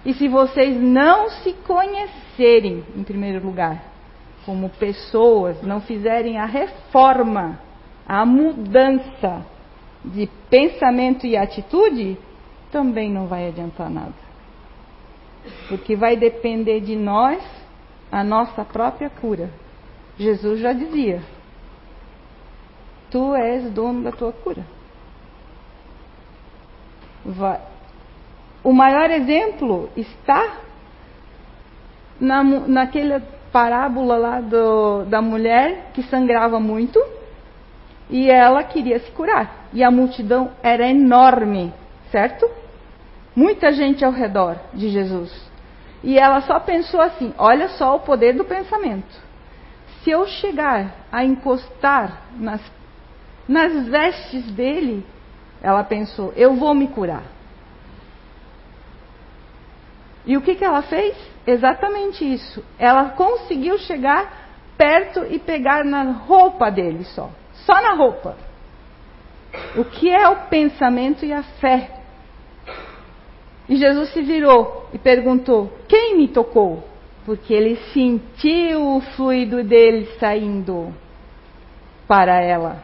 E 0.05 0.13
se 0.13 0.27
vocês 0.27 0.79
não 0.79 1.29
se 1.29 1.53
conhecerem, 1.53 2.83
em 2.95 3.03
primeiro 3.03 3.45
lugar, 3.45 3.83
como 4.45 4.69
pessoas, 4.69 5.61
não 5.63 5.81
fizerem 5.81 6.37
a 6.37 6.45
reforma 6.45 7.59
a 8.07 8.25
mudança 8.25 9.43
de 10.03 10.29
pensamento 10.49 11.25
e 11.25 11.35
atitude, 11.35 12.17
também 12.71 13.11
não 13.11 13.27
vai 13.27 13.47
adiantar 13.47 13.89
nada. 13.89 14.25
porque 15.69 15.95
vai 15.95 16.15
depender 16.15 16.79
de 16.81 16.95
nós 16.95 17.43
a 18.11 18.23
nossa 18.23 18.63
própria 18.63 19.09
cura. 19.09 19.49
Jesus 20.17 20.59
já 20.59 20.73
dizia: 20.73 21.21
Tu 23.11 23.35
és 23.35 23.71
dono 23.71 24.03
da 24.03 24.11
tua 24.11 24.31
cura. 24.31 24.65
Vai. 27.25 27.59
O 28.63 28.73
maior 28.73 29.09
exemplo 29.11 29.89
está 29.95 30.57
na, 32.19 32.43
naquela 32.43 33.21
parábola 33.51 34.17
lá 34.17 34.41
do, 34.41 35.05
da 35.05 35.21
mulher 35.21 35.91
que 35.93 36.03
sangrava 36.03 36.59
muito 36.59 36.99
e 38.09 38.29
ela 38.29 38.63
queria 38.63 38.99
se 38.99 39.11
curar. 39.11 39.67
E 39.73 39.83
a 39.83 39.91
multidão 39.91 40.51
era 40.63 40.87
enorme, 40.87 41.73
certo? 42.15 42.49
Muita 43.35 43.73
gente 43.73 44.05
ao 44.05 44.11
redor 44.13 44.57
de 44.73 44.87
Jesus. 44.87 45.29
E 46.01 46.17
ela 46.17 46.39
só 46.41 46.61
pensou 46.61 47.01
assim: 47.01 47.33
olha 47.37 47.67
só 47.69 47.97
o 47.97 47.99
poder 47.99 48.33
do 48.33 48.45
pensamento. 48.45 49.13
Se 50.01 50.11
eu 50.11 50.25
chegar 50.25 50.95
a 51.11 51.25
encostar 51.25 52.21
nas, 52.37 52.61
nas 53.45 53.87
vestes 53.87 54.49
dele, 54.51 55.05
ela 55.61 55.83
pensou, 55.83 56.31
eu 56.37 56.55
vou 56.55 56.73
me 56.73 56.87
curar. 56.87 57.23
E 60.25 60.37
o 60.37 60.41
que, 60.41 60.55
que 60.55 60.63
ela 60.63 60.83
fez? 60.83 61.17
Exatamente 61.45 62.23
isso. 62.23 62.63
Ela 62.79 63.09
conseguiu 63.09 63.77
chegar 63.79 64.45
perto 64.77 65.25
e 65.29 65.37
pegar 65.37 65.83
na 65.83 66.03
roupa 66.11 66.71
dele 66.71 67.03
só. 67.03 67.29
Só 67.65 67.73
na 67.81 67.93
roupa. 67.95 68.37
O 69.75 69.83
que 69.83 70.09
é 70.09 70.27
o 70.29 70.47
pensamento 70.47 71.25
e 71.25 71.33
a 71.33 71.43
fé? 71.43 71.94
E 73.67 73.75
Jesus 73.77 74.09
se 74.09 74.21
virou 74.21 74.87
e 74.93 74.99
perguntou: 74.99 75.71
Quem 75.87 76.17
me 76.17 76.27
tocou? 76.27 76.83
Porque 77.25 77.53
ele 77.53 77.75
sentiu 77.93 78.97
o 78.97 79.01
fluido 79.01 79.63
dele 79.63 80.07
saindo 80.19 80.93
para 82.07 82.39
ela. 82.39 82.83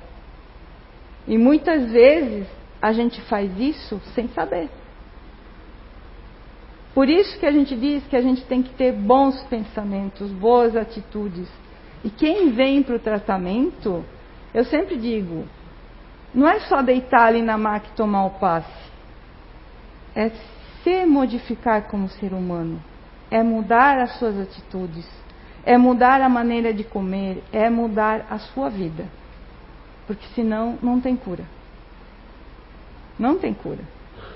E 1.28 1.38
muitas 1.38 1.92
vezes 1.92 2.48
a 2.82 2.92
gente 2.92 3.22
faz 3.22 3.52
isso 3.60 4.02
sem 4.16 4.28
saber. 4.30 4.70
Por 6.94 7.08
isso 7.08 7.40
que 7.40 7.46
a 7.46 7.52
gente 7.52 7.76
diz 7.76 8.06
que 8.08 8.16
a 8.16 8.22
gente 8.22 8.44
tem 8.46 8.62
que 8.62 8.74
ter 8.74 8.92
bons 8.92 9.42
pensamentos, 9.44 10.30
boas 10.32 10.76
atitudes. 10.76 11.48
E 12.04 12.10
quem 12.10 12.50
vem 12.52 12.82
para 12.82 12.96
o 12.96 13.00
tratamento, 13.00 14.04
eu 14.54 14.66
sempre 14.66 14.98
digo, 14.98 15.46
não 16.34 16.48
é 16.50 16.60
só 16.62 16.82
deitar 16.82 17.28
ali 17.28 17.42
na 17.42 17.58
maca 17.58 17.88
e 17.88 17.96
tomar 17.96 18.26
o 18.26 18.32
passe. 18.32 18.92
É 20.16 20.32
se 20.84 21.06
modificar 21.06 21.84
como 21.84 22.10
ser 22.10 22.34
humano. 22.34 22.82
É 23.30 23.42
mudar 23.42 24.00
as 24.00 24.18
suas 24.18 24.38
atitudes. 24.38 25.08
É 25.64 25.78
mudar 25.78 26.22
a 26.22 26.30
maneira 26.30 26.74
de 26.74 26.84
comer. 26.84 27.44
É 27.52 27.70
mudar 27.70 28.26
a 28.30 28.40
sua 28.40 28.70
vida. 28.70 29.06
Porque 30.08 30.26
senão 30.36 30.78
não 30.82 31.00
tem 31.00 31.16
cura. 31.16 31.46
Não 33.18 33.38
tem 33.38 33.54
cura. 33.54 33.84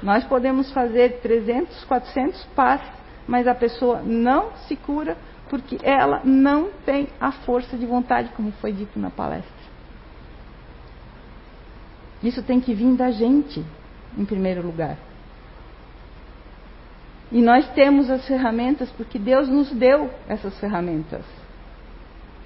Nós 0.01 0.23
podemos 0.25 0.71
fazer 0.71 1.19
300, 1.21 1.83
400 1.85 2.43
passos, 2.55 2.87
mas 3.27 3.47
a 3.47 3.55
pessoa 3.55 4.01
não 4.01 4.51
se 4.67 4.75
cura 4.75 5.17
porque 5.49 5.77
ela 5.83 6.21
não 6.23 6.69
tem 6.85 7.07
a 7.19 7.31
força 7.31 7.77
de 7.77 7.85
vontade, 7.85 8.29
como 8.35 8.51
foi 8.53 8.71
dito 8.71 8.99
na 8.99 9.09
palestra. 9.09 9.53
Isso 12.23 12.41
tem 12.41 12.59
que 12.59 12.73
vir 12.73 12.95
da 12.95 13.11
gente, 13.11 13.63
em 14.17 14.25
primeiro 14.25 14.65
lugar. 14.65 14.97
E 17.31 17.41
nós 17.41 17.67
temos 17.73 18.09
as 18.09 18.25
ferramentas 18.27 18.89
porque 18.91 19.17
Deus 19.17 19.49
nos 19.49 19.71
deu 19.71 20.09
essas 20.27 20.57
ferramentas. 20.59 21.25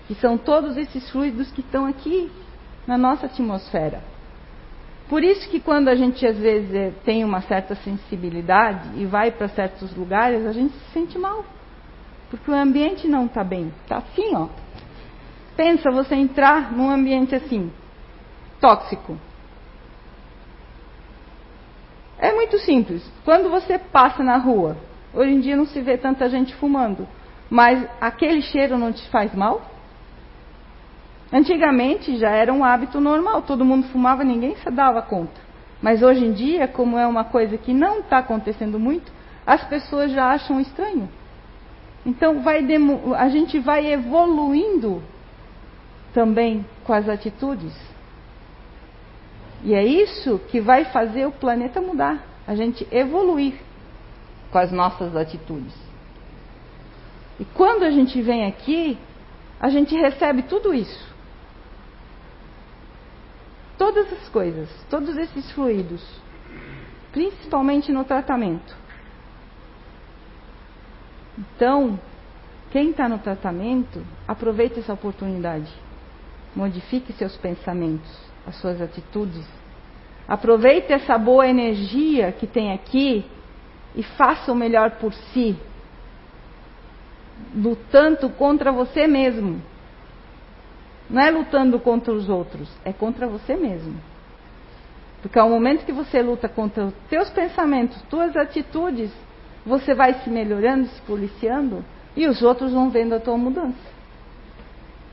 Que 0.07 0.15
são 0.15 0.38
todos 0.38 0.77
esses 0.77 1.09
fluidos 1.12 1.51
que 1.51 1.62
estão 1.62 1.86
aqui 1.86 2.31
na 2.88 2.98
nossa 2.98 3.27
atmosfera. 3.27 4.01
Por 5.09 5.24
isso 5.24 5.49
que 5.49 5.60
quando 5.60 5.88
a 5.88 5.95
gente 5.95 6.25
às 6.25 6.38
vezes 6.38 6.73
é, 6.73 6.91
tem 7.04 7.23
uma 7.23 7.41
certa 7.41 7.75
sensibilidade 7.75 8.89
e 8.95 9.06
vai 9.06 9.32
para 9.32 9.47
certos 9.49 9.95
lugares, 9.95 10.45
a 10.45 10.51
gente 10.51 10.73
se 10.73 10.91
sente 10.91 11.17
mal. 11.17 11.43
Porque 12.30 12.49
o 12.49 12.54
ambiente 12.54 13.08
não 13.08 13.25
está 13.25 13.43
bem. 13.43 13.73
Está 13.84 13.97
assim, 13.97 14.36
ó. 14.36 14.47
Pensa 15.58 15.89
você 15.91 16.15
entrar 16.15 16.71
num 16.71 16.89
ambiente 16.89 17.34
assim, 17.34 17.71
tóxico. 18.62 19.17
É 22.19 22.34
muito 22.34 22.60
simples. 22.60 23.01
Quando 23.23 23.49
você 23.49 23.79
passa 23.79 24.21
na 24.21 24.38
rua, 24.38 24.75
hoje 25.13 25.32
em 25.32 25.39
dia 25.39 25.55
não 25.55 25.65
se 25.65 25.79
vê 25.82 25.97
tanta 25.97 26.29
gente 26.29 26.53
fumando, 26.55 27.08
mas 27.49 27.88
aquele 28.01 28.41
cheiro 28.41 28.77
não 28.77 28.91
te 28.91 29.08
faz 29.10 29.34
mal? 29.34 29.62
Antigamente 31.32 32.17
já 32.17 32.32
era 32.32 32.51
um 32.51 32.63
hábito 32.63 32.99
normal, 32.99 33.43
todo 33.43 33.63
mundo 33.63 33.88
fumava, 33.88 34.23
ninguém 34.23 34.55
se 34.58 34.69
dava 34.69 35.01
conta. 35.01 35.39
Mas 35.82 36.03
hoje 36.03 36.25
em 36.25 36.34
dia, 36.34 36.67
como 36.67 36.97
é 36.97 37.08
uma 37.08 37.23
coisa 37.23 37.58
que 37.58 37.73
não 37.73 37.99
está 37.99 38.17
acontecendo 38.17 38.77
muito, 38.77 39.12
as 39.45 39.63
pessoas 39.65 40.12
já 40.12 40.32
acham 40.32 40.60
estranho. 40.60 41.08
Então 42.05 42.41
a 43.17 43.29
gente 43.29 43.60
vai 43.60 43.88
evoluindo 43.88 45.01
também 46.13 46.65
com 46.84 46.91
as 46.91 47.08
atitudes. 47.08 47.73
E 49.63 49.74
é 49.74 49.84
isso 49.84 50.39
que 50.50 50.62
vai 50.62 50.86
fazer 50.86 51.26
o 51.26 51.32
planeta 51.32 51.82
mudar, 51.82 52.24
a 52.48 52.56
gente 52.56 52.88
evoluir 52.91 53.56
com 54.52 54.58
as 54.58 54.72
nossas 54.72 55.15
atitudes. 55.15 55.74
E 57.39 57.45
quando 57.45 57.84
a 57.84 57.91
gente 57.91 58.22
vem 58.22 58.45
aqui, 58.45 58.98
a 59.60 59.69
gente 59.69 59.95
recebe 59.95 60.43
tudo 60.43 60.74
isso 60.74 61.10
todas 63.80 64.12
as 64.12 64.28
coisas, 64.28 64.69
todos 64.89 65.15
esses 65.15 65.50
fluidos, 65.54 66.04
principalmente 67.13 67.93
no 67.93 68.04
tratamento. 68.04 68.76
Então, 71.38 71.98
quem 72.72 72.91
está 72.91 73.08
no 73.08 73.17
tratamento, 73.17 74.06
aproveite 74.28 74.82
essa 74.82 74.93
oportunidade. 74.93 75.74
Modifique 76.54 77.13
seus 77.13 77.38
pensamentos, 77.38 78.12
as 78.49 78.55
suas 78.57 78.81
atitudes. 78.81 79.45
Aproveite 80.27 80.91
essa 80.91 81.17
boa 81.17 81.47
energia 81.47 82.31
que 82.31 82.45
tem 82.45 82.73
aqui 82.73 83.25
e 83.95 84.03
faça 84.03 84.51
o 84.51 84.55
melhor 84.55 84.91
por 84.91 85.13
si, 85.13 85.55
lutando 87.55 88.29
contra 88.29 88.71
você 88.71 89.07
mesmo, 89.07 89.62
não 91.09 91.21
é 91.21 91.31
lutando 91.31 91.79
contra 91.79 92.13
os 92.13 92.29
outros, 92.29 92.69
é 92.85 92.93
contra 92.93 93.27
você 93.27 93.55
mesmo. 93.55 93.95
Porque 95.21 95.39
ao 95.39 95.49
momento 95.49 95.85
que 95.85 95.91
você 95.91 96.21
luta 96.21 96.47
contra 96.47 96.85
os 96.85 96.93
teus 97.09 97.29
pensamentos, 97.31 97.99
tuas 98.03 98.35
atitudes, 98.38 99.12
você 99.65 99.93
vai 99.93 100.13
se 100.21 100.29
melhorando, 100.29 100.88
se 100.88 101.01
policiando, 101.01 101.83
e 102.15 102.27
os 102.27 102.41
outros 102.41 102.71
vão 102.71 102.89
vendo 102.89 103.13
a 103.13 103.19
tua 103.19 103.38
mudança. 103.38 103.89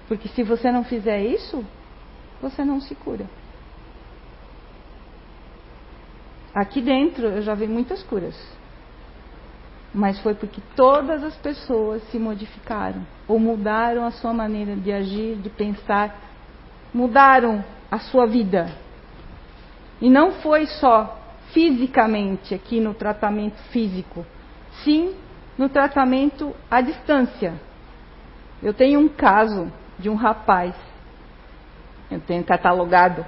Porque 0.06 0.28
se 0.28 0.42
você 0.42 0.70
não 0.70 0.84
fizer 0.84 1.22
isso, 1.22 1.64
você 2.40 2.64
não 2.64 2.80
se 2.80 2.94
cura. 2.94 3.26
Aqui 6.54 6.80
dentro 6.80 7.26
eu 7.26 7.42
já 7.42 7.54
vi 7.54 7.66
muitas 7.66 8.02
curas 8.02 8.34
mas 9.96 10.20
foi 10.20 10.34
porque 10.34 10.60
todas 10.76 11.24
as 11.24 11.34
pessoas 11.36 12.02
se 12.10 12.18
modificaram 12.18 13.00
ou 13.26 13.38
mudaram 13.38 14.04
a 14.04 14.10
sua 14.10 14.34
maneira 14.34 14.76
de 14.76 14.92
agir, 14.92 15.36
de 15.36 15.48
pensar, 15.48 16.14
mudaram 16.92 17.64
a 17.90 17.98
sua 17.98 18.26
vida. 18.26 18.70
E 19.98 20.10
não 20.10 20.32
foi 20.32 20.66
só 20.66 21.18
fisicamente 21.54 22.54
aqui 22.54 22.78
no 22.78 22.92
tratamento 22.92 23.56
físico, 23.70 24.26
sim 24.84 25.14
no 25.56 25.70
tratamento 25.70 26.54
à 26.70 26.82
distância. 26.82 27.54
Eu 28.62 28.74
tenho 28.74 29.00
um 29.00 29.08
caso 29.08 29.72
de 29.98 30.10
um 30.10 30.14
rapaz, 30.14 30.74
eu 32.10 32.20
tenho 32.20 32.44
catalogado, 32.44 33.24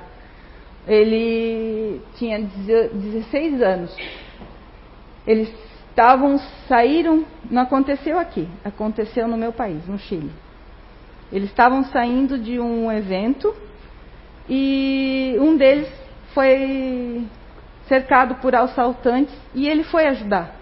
ele 0.87 2.01
tinha 2.17 2.41
16 2.41 3.63
anos. 3.63 3.97
Ele 5.27 5.53
estavam, 5.91 6.39
saíram, 6.67 7.25
não 7.51 7.63
aconteceu 7.63 8.19
aqui, 8.19 8.49
aconteceu 8.65 9.29
no 9.29 9.37
meu 9.37 9.53
país, 9.53 9.87
no 9.87 9.99
Chile. 9.99 10.31
Eles 11.31 11.51
estavam 11.51 11.85
saindo 11.85 12.39
de 12.39 12.59
um 12.59 12.91
evento 12.91 13.55
e 14.49 15.37
um 15.39 15.57
deles 15.57 15.93
foi 16.33 17.27
cercado 17.87 18.37
por 18.37 18.55
assaltantes 18.55 19.35
e 19.55 19.69
ele 19.69 19.85
foi 19.85 20.07
ajudar. 20.07 20.55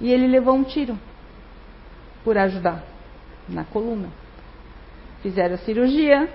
E 0.00 0.12
ele 0.12 0.26
levou 0.26 0.54
um 0.54 0.62
tiro 0.62 0.96
por 2.22 2.38
ajudar 2.38 2.84
na 3.48 3.64
coluna. 3.64 4.08
Fizeram 5.22 5.54
a 5.54 5.58
cirurgia 5.58 6.28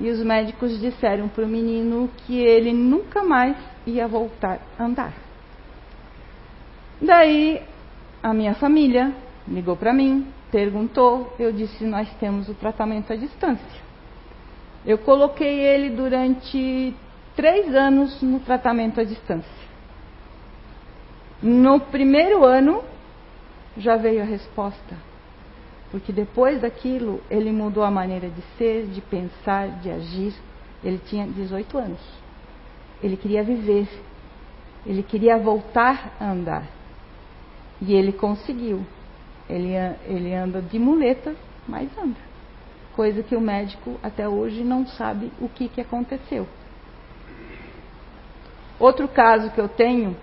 e 0.00 0.08
os 0.08 0.20
médicos 0.24 0.80
disseram 0.80 1.28
para 1.28 1.44
o 1.44 1.48
menino 1.48 2.10
que 2.18 2.38
ele 2.38 2.72
nunca 2.72 3.22
mais 3.22 3.56
ia 3.86 4.08
voltar 4.08 4.60
a 4.78 4.84
andar. 4.84 5.12
Daí 7.00 7.62
a 8.22 8.32
minha 8.32 8.54
família 8.54 9.14
ligou 9.46 9.76
para 9.76 9.92
mim, 9.92 10.26
perguntou, 10.50 11.34
eu 11.38 11.52
disse: 11.52 11.84
Nós 11.84 12.08
temos 12.18 12.48
o 12.48 12.54
tratamento 12.54 13.12
à 13.12 13.16
distância. 13.16 13.80
Eu 14.84 14.98
coloquei 14.98 15.60
ele 15.60 15.90
durante 15.90 16.94
três 17.36 17.74
anos 17.74 18.20
no 18.22 18.40
tratamento 18.40 19.00
à 19.00 19.04
distância. 19.04 19.60
No 21.42 21.80
primeiro 21.80 22.44
ano, 22.44 22.82
já 23.76 23.96
veio 23.96 24.22
a 24.22 24.24
resposta. 24.24 25.09
Porque 25.90 26.12
depois 26.12 26.60
daquilo, 26.60 27.20
ele 27.28 27.50
mudou 27.50 27.82
a 27.82 27.90
maneira 27.90 28.28
de 28.28 28.42
ser, 28.56 28.86
de 28.86 29.00
pensar, 29.00 29.68
de 29.80 29.90
agir. 29.90 30.34
Ele 30.84 30.98
tinha 30.98 31.26
18 31.26 31.78
anos. 31.78 32.00
Ele 33.02 33.16
queria 33.16 33.42
viver. 33.42 33.88
Ele 34.86 35.02
queria 35.02 35.36
voltar 35.36 36.14
a 36.20 36.30
andar. 36.30 36.64
E 37.82 37.92
ele 37.92 38.12
conseguiu. 38.12 38.84
Ele, 39.48 39.72
ele 40.04 40.32
anda 40.32 40.62
de 40.62 40.78
muleta, 40.78 41.34
mas 41.66 41.88
anda. 41.98 42.18
Coisa 42.94 43.22
que 43.22 43.34
o 43.34 43.40
médico 43.40 43.98
até 44.02 44.28
hoje 44.28 44.62
não 44.62 44.86
sabe 44.86 45.32
o 45.40 45.48
que, 45.48 45.68
que 45.68 45.80
aconteceu. 45.80 46.46
Outro 48.78 49.08
caso 49.08 49.50
que 49.50 49.60
eu 49.60 49.68
tenho, 49.68 50.16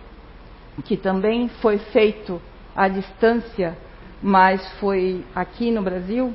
que 0.85 0.95
também 0.95 1.49
foi 1.61 1.77
feito 1.77 2.41
à 2.75 2.87
distância, 2.87 3.77
mas 4.21 4.67
foi 4.79 5.23
aqui 5.35 5.71
no 5.71 5.81
Brasil, 5.81 6.33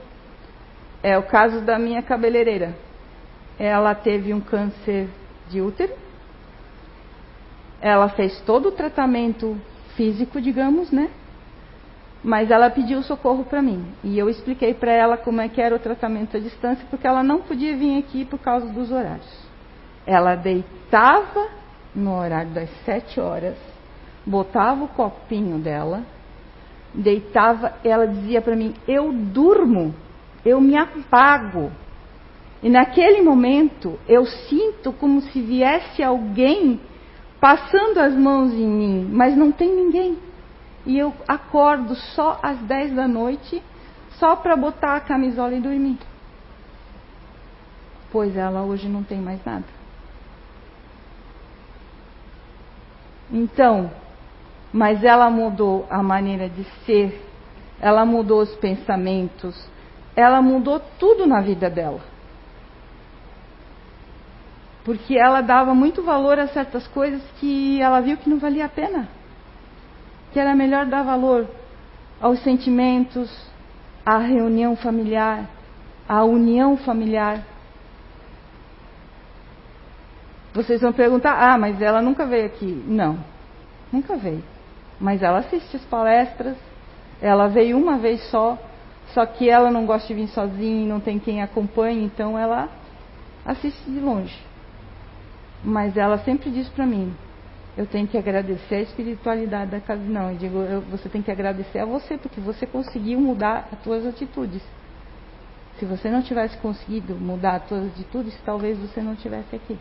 é 1.02 1.18
o 1.18 1.22
caso 1.24 1.60
da 1.60 1.78
minha 1.78 2.02
cabeleireira. 2.02 2.74
Ela 3.58 3.94
teve 3.94 4.32
um 4.32 4.40
câncer 4.40 5.08
de 5.48 5.60
útero. 5.60 5.92
Ela 7.80 8.08
fez 8.08 8.40
todo 8.42 8.68
o 8.68 8.72
tratamento 8.72 9.56
físico, 9.96 10.40
digamos, 10.40 10.92
né? 10.92 11.10
Mas 12.22 12.52
ela 12.52 12.70
pediu 12.70 13.02
socorro 13.02 13.44
para 13.44 13.60
mim. 13.60 13.84
E 14.04 14.16
eu 14.16 14.28
expliquei 14.28 14.72
para 14.72 14.92
ela 14.92 15.16
como 15.16 15.40
é 15.40 15.48
que 15.48 15.60
era 15.60 15.74
o 15.74 15.80
tratamento 15.80 16.36
à 16.36 16.40
distância, 16.40 16.86
porque 16.88 17.06
ela 17.06 17.22
não 17.22 17.40
podia 17.40 17.76
vir 17.76 17.98
aqui 17.98 18.24
por 18.24 18.38
causa 18.38 18.66
dos 18.66 18.92
horários. 18.92 19.46
Ela 20.06 20.36
deitava 20.36 21.48
no 21.94 22.16
horário 22.16 22.50
das 22.52 22.70
sete 22.84 23.20
horas, 23.20 23.56
botava 24.24 24.84
o 24.84 24.88
copinho 24.88 25.58
dela, 25.58 26.02
deitava, 26.94 27.74
ela 27.84 28.06
dizia 28.06 28.40
para 28.40 28.56
mim: 28.56 28.74
Eu 28.86 29.12
durmo, 29.12 29.94
eu 30.44 30.60
me 30.60 30.76
apago. 30.76 31.70
E 32.62 32.70
naquele 32.70 33.22
momento 33.22 33.98
eu 34.08 34.24
sinto 34.24 34.92
como 34.92 35.20
se 35.20 35.40
viesse 35.40 36.02
alguém 36.02 36.80
passando 37.40 37.98
as 37.98 38.14
mãos 38.14 38.52
em 38.52 38.68
mim, 38.68 39.08
mas 39.10 39.36
não 39.36 39.50
tem 39.50 39.74
ninguém 39.74 40.16
e 40.84 40.98
eu 40.98 41.14
acordo 41.28 41.94
só 41.94 42.38
às 42.42 42.58
10 42.58 42.94
da 42.94 43.06
noite, 43.06 43.62
só 44.18 44.36
para 44.36 44.56
botar 44.56 44.96
a 44.96 45.00
camisola 45.00 45.54
e 45.54 45.60
dormir. 45.60 45.98
Pois 48.10 48.36
ela 48.36 48.62
hoje 48.62 48.88
não 48.88 49.02
tem 49.02 49.20
mais 49.20 49.42
nada. 49.44 49.64
Então, 53.30 53.90
mas 54.72 55.04
ela 55.04 55.28
mudou 55.28 55.86
a 55.90 56.02
maneira 56.02 56.48
de 56.48 56.64
ser, 56.86 57.28
ela 57.80 58.04
mudou 58.04 58.40
os 58.40 58.54
pensamentos, 58.56 59.68
ela 60.16 60.40
mudou 60.40 60.80
tudo 60.98 61.26
na 61.26 61.40
vida 61.40 61.68
dela. 61.68 62.00
Porque 64.84 65.16
ela 65.16 65.40
dava 65.40 65.74
muito 65.74 66.02
valor 66.02 66.38
a 66.38 66.48
certas 66.48 66.88
coisas 66.88 67.22
que 67.38 67.80
ela 67.80 68.00
viu 68.00 68.16
que 68.16 68.28
não 68.28 68.38
valia 68.38 68.64
a 68.64 68.68
pena 68.68 69.08
que 70.32 70.40
era 70.40 70.54
melhor 70.54 70.86
dar 70.86 71.02
valor 71.02 71.46
aos 72.20 72.42
sentimentos, 72.42 73.30
à 74.04 74.18
reunião 74.18 74.74
familiar, 74.74 75.48
à 76.08 76.24
união 76.24 76.76
familiar. 76.76 77.44
Vocês 80.54 80.80
vão 80.80 80.92
perguntar: 80.92 81.34
ah, 81.34 81.58
mas 81.58 81.80
ela 81.80 82.00
nunca 82.00 82.26
veio 82.26 82.46
aqui. 82.46 82.82
Não, 82.86 83.18
nunca 83.92 84.16
veio. 84.16 84.42
Mas 85.02 85.20
ela 85.20 85.40
assiste 85.40 85.74
as 85.74 85.84
palestras, 85.86 86.56
ela 87.20 87.48
veio 87.48 87.76
uma 87.76 87.98
vez 87.98 88.22
só, 88.30 88.56
só 89.08 89.26
que 89.26 89.50
ela 89.50 89.68
não 89.68 89.84
gosta 89.84 90.06
de 90.06 90.14
vir 90.14 90.28
sozinha, 90.28 90.86
não 90.86 91.00
tem 91.00 91.18
quem 91.18 91.42
acompanhe, 91.42 92.04
então 92.04 92.38
ela 92.38 92.68
assiste 93.44 93.90
de 93.90 93.98
longe. 93.98 94.38
Mas 95.64 95.96
ela 95.96 96.18
sempre 96.18 96.52
diz 96.52 96.68
para 96.68 96.86
mim: 96.86 97.12
eu 97.76 97.84
tenho 97.84 98.06
que 98.06 98.16
agradecer 98.16 98.76
a 98.76 98.80
espiritualidade 98.82 99.72
da 99.72 99.80
casa. 99.80 100.00
Não, 100.00 100.30
eu 100.30 100.36
digo, 100.36 100.58
eu, 100.58 100.80
você 100.82 101.08
tem 101.08 101.20
que 101.20 101.32
agradecer 101.32 101.80
a 101.80 101.84
você, 101.84 102.16
porque 102.16 102.40
você 102.40 102.64
conseguiu 102.64 103.20
mudar 103.20 103.70
as 103.72 103.82
suas 103.82 104.06
atitudes. 104.06 104.62
Se 105.80 105.84
você 105.84 106.10
não 106.10 106.22
tivesse 106.22 106.56
conseguido 106.58 107.16
mudar 107.16 107.56
as 107.56 107.68
suas 107.68 107.86
atitudes, 107.88 108.38
talvez 108.44 108.78
você 108.78 109.02
não 109.02 109.14
estivesse 109.14 109.56
aqui. 109.56 109.76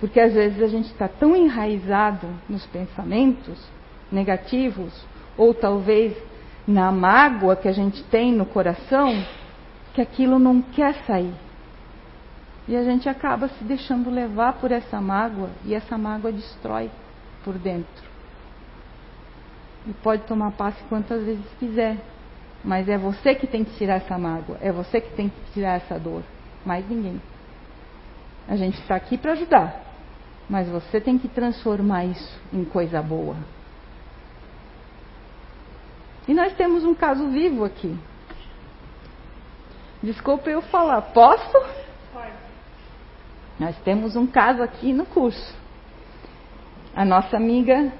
Porque 0.00 0.18
às 0.18 0.32
vezes 0.32 0.62
a 0.62 0.66
gente 0.66 0.86
está 0.86 1.08
tão 1.08 1.36
enraizado 1.36 2.26
nos 2.48 2.64
pensamentos 2.64 3.81
negativos, 4.12 4.92
ou 5.36 5.54
talvez 5.54 6.16
na 6.66 6.92
mágoa 6.92 7.56
que 7.56 7.66
a 7.66 7.72
gente 7.72 8.02
tem 8.04 8.32
no 8.32 8.46
coração, 8.46 9.24
que 9.94 10.00
aquilo 10.00 10.38
não 10.38 10.62
quer 10.62 10.94
sair. 11.06 11.34
E 12.68 12.76
a 12.76 12.84
gente 12.84 13.08
acaba 13.08 13.48
se 13.48 13.64
deixando 13.64 14.10
levar 14.10 14.54
por 14.54 14.70
essa 14.70 15.00
mágoa 15.00 15.50
e 15.64 15.74
essa 15.74 15.98
mágoa 15.98 16.30
destrói 16.30 16.90
por 17.44 17.54
dentro. 17.54 18.12
E 19.86 19.92
pode 19.94 20.22
tomar 20.22 20.52
passe 20.52 20.80
quantas 20.88 21.24
vezes 21.24 21.44
quiser, 21.58 21.96
mas 22.64 22.88
é 22.88 22.96
você 22.96 23.34
que 23.34 23.48
tem 23.48 23.64
que 23.64 23.76
tirar 23.76 23.94
essa 23.94 24.16
mágoa, 24.16 24.56
é 24.60 24.70
você 24.70 25.00
que 25.00 25.10
tem 25.16 25.28
que 25.28 25.52
tirar 25.52 25.74
essa 25.74 25.98
dor, 25.98 26.22
mais 26.64 26.88
ninguém. 26.88 27.20
A 28.46 28.56
gente 28.56 28.80
está 28.80 28.94
aqui 28.94 29.18
para 29.18 29.32
ajudar, 29.32 29.82
mas 30.48 30.68
você 30.68 31.00
tem 31.00 31.18
que 31.18 31.28
transformar 31.28 32.04
isso 32.04 32.40
em 32.52 32.64
coisa 32.64 33.02
boa. 33.02 33.36
E 36.26 36.34
nós 36.34 36.54
temos 36.54 36.84
um 36.84 36.94
caso 36.94 37.28
vivo 37.28 37.64
aqui. 37.64 37.96
Desculpa 40.02 40.50
eu 40.50 40.62
falar, 40.62 41.00
posso? 41.02 41.82
Nós 43.58 43.76
temos 43.84 44.16
um 44.16 44.26
caso 44.26 44.62
aqui 44.62 44.92
no 44.92 45.04
curso. 45.04 45.54
A 46.94 47.04
nossa 47.04 47.36
amiga. 47.36 47.92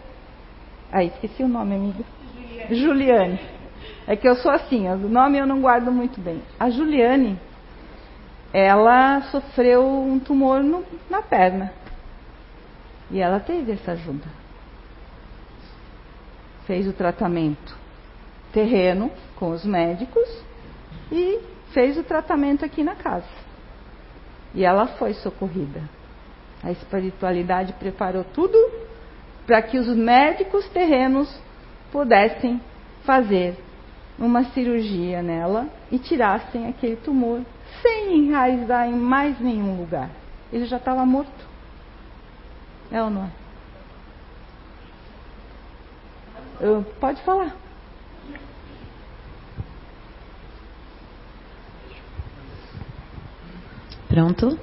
Aí, 0.90 1.08
esqueci 1.08 1.42
o 1.42 1.48
nome, 1.48 1.74
amiga. 1.74 2.04
Juliane. 2.34 2.74
Juliane. 2.74 3.40
É 4.06 4.16
que 4.16 4.28
eu 4.28 4.34
sou 4.36 4.50
assim, 4.50 4.88
o 4.88 4.96
nome 4.96 5.38
eu 5.38 5.46
não 5.46 5.60
guardo 5.60 5.90
muito 5.90 6.20
bem. 6.20 6.42
A 6.58 6.70
Juliane, 6.70 7.38
ela 8.52 9.22
sofreu 9.30 9.84
um 9.84 10.18
tumor 10.18 10.62
no, 10.62 10.84
na 11.08 11.22
perna. 11.22 11.72
E 13.10 13.20
ela 13.20 13.40
teve 13.40 13.72
essa 13.72 13.92
ajuda. 13.92 14.26
Fez 16.66 16.86
o 16.86 16.92
tratamento 16.92 17.81
terreno 18.52 19.10
com 19.36 19.50
os 19.50 19.64
médicos 19.64 20.28
e 21.10 21.40
fez 21.72 21.96
o 21.96 22.02
tratamento 22.02 22.64
aqui 22.64 22.82
na 22.82 22.94
casa. 22.94 23.26
E 24.54 24.64
ela 24.64 24.86
foi 24.86 25.14
socorrida. 25.14 25.82
A 26.62 26.70
espiritualidade 26.70 27.72
preparou 27.74 28.24
tudo 28.24 28.58
para 29.46 29.60
que 29.62 29.78
os 29.78 29.88
médicos 29.88 30.68
terrenos 30.68 31.34
pudessem 31.90 32.60
fazer 33.04 33.56
uma 34.18 34.44
cirurgia 34.44 35.22
nela 35.22 35.68
e 35.90 35.98
tirassem 35.98 36.68
aquele 36.68 36.96
tumor 36.96 37.40
sem 37.80 38.18
enraizar 38.18 38.88
em 38.88 38.94
mais 38.94 39.40
nenhum 39.40 39.76
lugar. 39.78 40.10
Ele 40.52 40.66
já 40.66 40.76
estava 40.76 41.04
morto. 41.04 41.50
É 42.90 43.02
ou 43.02 43.10
não 43.10 43.24
é? 43.24 43.30
Pode 47.00 47.20
falar. 47.22 47.56
Pronto? 54.12 54.58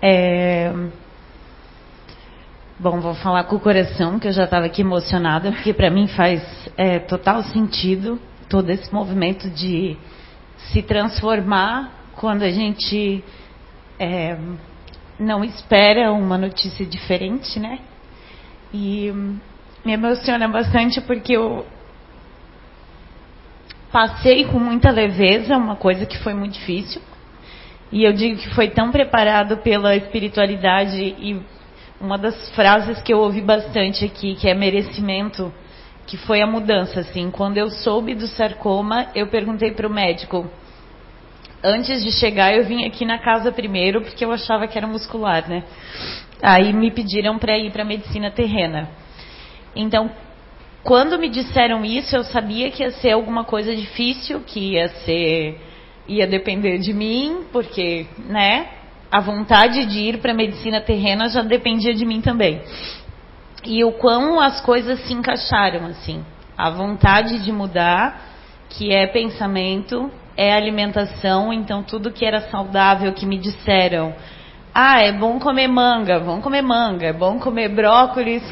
É... 0.00 0.72
Bom, 2.78 2.98
vou 2.98 3.14
falar 3.14 3.44
com 3.44 3.56
o 3.56 3.60
coração, 3.60 4.18
que 4.18 4.26
eu 4.26 4.32
já 4.32 4.44
estava 4.44 4.64
aqui 4.64 4.80
emocionada, 4.80 5.52
porque 5.52 5.74
para 5.74 5.90
mim 5.90 6.08
faz 6.08 6.42
é, 6.78 6.98
total 6.98 7.42
sentido 7.42 8.18
todo 8.48 8.70
esse 8.70 8.90
movimento 8.90 9.50
de 9.50 9.98
se 10.72 10.80
transformar 10.80 11.92
quando 12.16 12.42
a 12.42 12.50
gente 12.50 13.22
é, 13.98 14.38
não 15.18 15.44
espera 15.44 16.10
uma 16.10 16.38
notícia 16.38 16.86
diferente, 16.86 17.60
né? 17.60 17.80
E 18.72 19.12
me 19.84 19.92
emociona 19.92 20.48
bastante 20.48 21.02
porque 21.02 21.36
eu 21.36 21.66
passei 23.92 24.46
com 24.46 24.58
muita 24.58 24.90
leveza 24.90 25.54
uma 25.54 25.76
coisa 25.76 26.06
que 26.06 26.16
foi 26.16 26.32
muito 26.32 26.54
difícil. 26.54 27.09
E 27.92 28.04
eu 28.04 28.12
digo 28.12 28.40
que 28.40 28.48
foi 28.50 28.68
tão 28.68 28.90
preparado 28.92 29.58
pela 29.58 29.96
espiritualidade 29.96 31.00
e 31.00 31.40
uma 32.00 32.16
das 32.16 32.50
frases 32.54 33.02
que 33.02 33.12
eu 33.12 33.18
ouvi 33.18 33.40
bastante 33.40 34.04
aqui, 34.04 34.34
que 34.34 34.48
é 34.48 34.54
merecimento, 34.54 35.52
que 36.06 36.16
foi 36.16 36.40
a 36.40 36.46
mudança, 36.46 37.00
assim. 37.00 37.30
Quando 37.30 37.58
eu 37.58 37.68
soube 37.68 38.14
do 38.14 38.26
sarcoma, 38.26 39.08
eu 39.14 39.26
perguntei 39.26 39.72
para 39.72 39.86
o 39.86 39.92
médico. 39.92 40.48
Antes 41.62 42.02
de 42.02 42.10
chegar, 42.12 42.54
eu 42.54 42.64
vim 42.64 42.86
aqui 42.86 43.04
na 43.04 43.18
casa 43.18 43.52
primeiro, 43.52 44.00
porque 44.00 44.24
eu 44.24 44.32
achava 44.32 44.66
que 44.66 44.78
era 44.78 44.86
muscular, 44.86 45.46
né? 45.48 45.62
Aí 46.42 46.72
me 46.72 46.90
pediram 46.90 47.38
para 47.38 47.58
ir 47.58 47.70
para 47.70 47.84
medicina 47.84 48.30
terrena. 48.30 48.88
Então, 49.76 50.10
quando 50.82 51.18
me 51.18 51.28
disseram 51.28 51.84
isso, 51.84 52.16
eu 52.16 52.24
sabia 52.24 52.70
que 52.70 52.82
ia 52.82 52.90
ser 52.92 53.10
alguma 53.10 53.44
coisa 53.44 53.76
difícil, 53.76 54.40
que 54.40 54.72
ia 54.72 54.88
ser 54.88 55.60
ia 56.08 56.26
depender 56.26 56.78
de 56.78 56.92
mim, 56.92 57.44
porque, 57.52 58.06
né, 58.28 58.68
a 59.10 59.20
vontade 59.20 59.86
de 59.86 59.98
ir 59.98 60.18
para 60.18 60.32
medicina 60.32 60.80
terrena 60.80 61.28
já 61.28 61.42
dependia 61.42 61.94
de 61.94 62.04
mim 62.04 62.20
também. 62.20 62.60
E 63.64 63.84
o 63.84 63.92
quão 63.92 64.40
as 64.40 64.60
coisas 64.60 65.00
se 65.00 65.12
encaixaram 65.12 65.86
assim. 65.86 66.24
A 66.56 66.70
vontade 66.70 67.38
de 67.40 67.52
mudar, 67.52 68.20
que 68.70 68.92
é 68.92 69.06
pensamento, 69.06 70.10
é 70.36 70.52
alimentação, 70.52 71.52
então 71.52 71.82
tudo 71.82 72.12
que 72.12 72.24
era 72.24 72.42
saudável 72.50 73.12
que 73.12 73.26
me 73.26 73.36
disseram, 73.36 74.14
ah, 74.74 75.00
é 75.00 75.12
bom 75.12 75.38
comer 75.38 75.68
manga, 75.68 76.18
vamos 76.20 76.42
comer 76.42 76.62
manga, 76.62 77.06
é 77.06 77.12
bom 77.12 77.38
comer 77.38 77.68
brócolis 77.68 78.42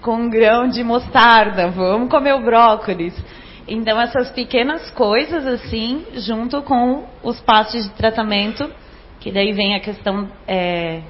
com 0.00 0.28
grão 0.28 0.68
de 0.68 0.82
mostarda, 0.82 1.68
vamos 1.68 2.10
comer 2.10 2.34
o 2.34 2.42
brócolis. 2.42 3.14
Então 3.66 4.00
essas 4.00 4.30
pequenas 4.30 4.90
coisas 4.90 5.46
assim, 5.46 6.04
junto 6.14 6.62
com 6.62 7.04
os 7.22 7.40
passos 7.40 7.84
de 7.84 7.90
tratamento, 7.90 8.68
que 9.20 9.30
daí 9.30 9.52
vem 9.52 9.74
a 9.74 9.80
questão 9.80 10.28
é, 10.48 11.00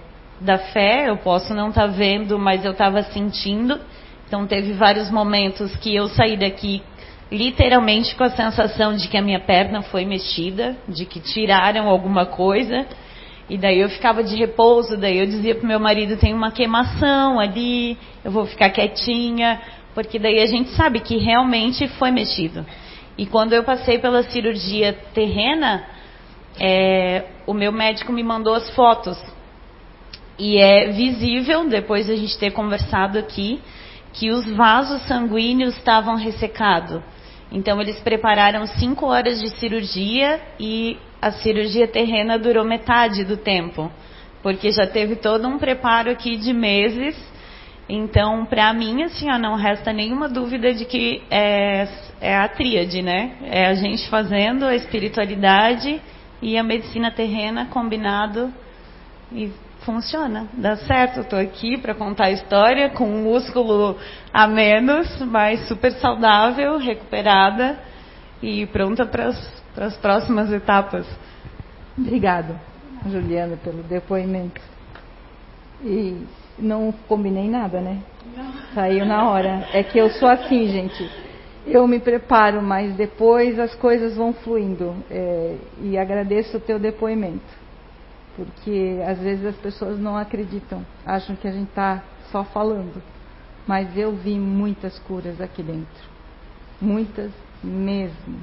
da 0.41 0.59
fé, 0.59 1.09
eu 1.09 1.17
posso 1.17 1.55
não 1.55 1.71
estar 1.71 1.83
tá 1.83 1.87
vendo, 1.87 2.38
mas 2.38 2.65
eu 2.65 2.73
estava 2.73 3.03
sentindo. 3.03 3.81
Então 4.27 4.47
teve 4.47 4.73
vários 4.73 5.11
momentos 5.11 5.75
que 5.77 5.95
eu 5.95 6.09
saí 6.09 6.37
daqui 6.37 6.83
literalmente 7.31 8.15
com 8.15 8.25
a 8.25 8.31
sensação 8.31 8.95
de 8.95 9.09
que 9.09 9.17
a 9.17 9.23
minha 9.23 9.41
perna 9.41 9.81
foi 9.81 10.05
mexida, 10.05 10.77
de 10.87 11.07
que 11.07 11.19
tiraram 11.19 11.88
alguma 11.88 12.27
coisa. 12.27 12.87
E 13.49 13.57
daí 13.57 13.81
eu 13.81 13.88
ficava 13.88 14.23
de 14.23 14.37
repouso, 14.37 14.97
daí 14.99 15.19
eu 15.19 15.27
dizia 15.27 15.55
pro 15.55 15.67
meu 15.67 15.81
marido, 15.81 16.17
tem 16.17 16.35
uma 16.35 16.51
queimação 16.51 17.41
ali, 17.41 17.99
eu 18.23 18.31
vou 18.31 18.47
ficar 18.47 18.71
quietinha, 18.71 19.61
porque 19.94 20.18
daí 20.18 20.40
a 20.40 20.46
gente 20.46 20.70
sabe 20.70 21.00
que 21.00 21.18
realmente 21.18 21.88
foi 21.88 22.11
mexido. 22.11 22.64
E 23.16 23.26
quando 23.26 23.52
eu 23.52 23.62
passei 23.62 23.98
pela 23.98 24.22
cirurgia 24.22 24.92
terrena, 25.12 25.87
é, 26.59 27.24
o 27.46 27.52
meu 27.52 27.72
médico 27.72 28.12
me 28.12 28.22
mandou 28.22 28.55
as 28.55 28.70
fotos. 28.70 29.18
E 30.38 30.59
é 30.59 30.90
visível, 30.90 31.68
depois 31.68 32.07
de 32.07 32.12
a 32.12 32.16
gente 32.16 32.38
ter 32.38 32.50
conversado 32.52 33.18
aqui, 33.18 33.61
que 34.12 34.31
os 34.31 34.46
vasos 34.55 35.02
sanguíneos 35.02 35.76
estavam 35.76 36.16
ressecados. 36.16 37.02
Então 37.50 37.81
eles 37.81 38.00
prepararam 38.00 38.66
cinco 38.66 39.07
horas 39.07 39.40
de 39.40 39.50
cirurgia 39.59 40.40
e 40.59 40.96
a 41.20 41.31
cirurgia 41.31 41.87
terrena 41.87 42.38
durou 42.38 42.64
metade 42.64 43.24
do 43.24 43.37
tempo, 43.37 43.90
porque 44.42 44.72
já 44.72 44.87
teve 44.87 45.16
todo 45.16 45.46
um 45.46 45.59
preparo 45.59 46.11
aqui 46.11 46.37
de 46.37 46.52
meses. 46.52 47.14
Então, 47.88 48.45
para 48.45 48.73
mim, 48.73 49.03
assim, 49.03 49.31
ó, 49.31 49.38
não 49.38 49.57
resta 49.57 49.92
nenhuma 49.92 50.29
dúvida 50.29 50.73
de 50.73 50.85
que 50.85 51.23
é, 51.31 51.88
é 52.21 52.37
a 52.37 52.49
tríade, 52.49 53.03
né? 53.03 53.37
É 53.42 53.66
a 53.66 53.75
gente 53.75 54.09
fazendo 54.09 54.64
a 54.64 54.75
espiritualidade 54.75 56.01
e 56.40 56.57
a 56.57 56.62
medicina 56.62 57.11
terrena 57.11 57.66
combinado 57.66 58.53
e 59.31 59.51
funciona, 59.85 60.47
dá 60.53 60.77
certo. 60.77 61.21
Estou 61.21 61.38
aqui 61.38 61.77
para 61.77 61.95
contar 61.95 62.27
a 62.27 62.31
história 62.31 62.90
com 62.90 63.05
um 63.05 63.25
músculo 63.25 63.97
a 64.33 64.47
menos, 64.47 65.21
mas 65.23 65.66
super 65.68 65.92
saudável, 65.92 66.79
recuperada 66.79 67.79
e 68.42 68.66
pronta 68.66 69.05
para 69.05 69.27
as 69.29 69.97
próximas 69.97 70.51
etapas. 70.53 71.07
Obrigada, 71.99 72.61
Juliana, 73.09 73.57
pelo 73.57 73.83
depoimento. 73.83 74.61
E 75.85 76.25
não 76.59 76.93
combinei 77.09 77.49
nada, 77.49 77.81
né? 77.81 77.99
Saiu 78.75 79.05
na 79.05 79.29
hora. 79.29 79.67
É 79.73 79.83
que 79.83 79.99
eu 79.99 80.11
sou 80.11 80.29
assim, 80.29 80.67
gente. 80.69 81.11
Eu 81.67 81.87
me 81.87 82.01
preparo, 82.01 82.61
mas 82.62 82.95
depois 82.97 83.59
as 83.59 83.75
coisas 83.75 84.17
vão 84.17 84.33
fluindo. 84.33 84.95
É, 85.11 85.57
e 85.83 85.99
agradeço 85.99 86.57
o 86.57 86.61
teu 86.61 86.79
depoimento 86.79 87.62
porque 88.37 89.01
às 89.07 89.19
vezes 89.19 89.45
as 89.45 89.57
pessoas 89.57 89.99
não 89.99 90.17
acreditam, 90.17 90.85
acham 91.05 91.37
que 91.37 91.47
a 91.47 91.53
gente 91.53 91.69
está 91.69 92.03
só 92.31 92.45
falando. 92.45 93.03
Mas 93.67 93.97
eu 93.97 94.12
vi 94.12 94.38
muitas 94.38 94.99
curas 95.01 95.41
aqui 95.41 95.62
dentro, 95.62 96.11
muitas 96.81 97.31
mesmo. 97.62 98.41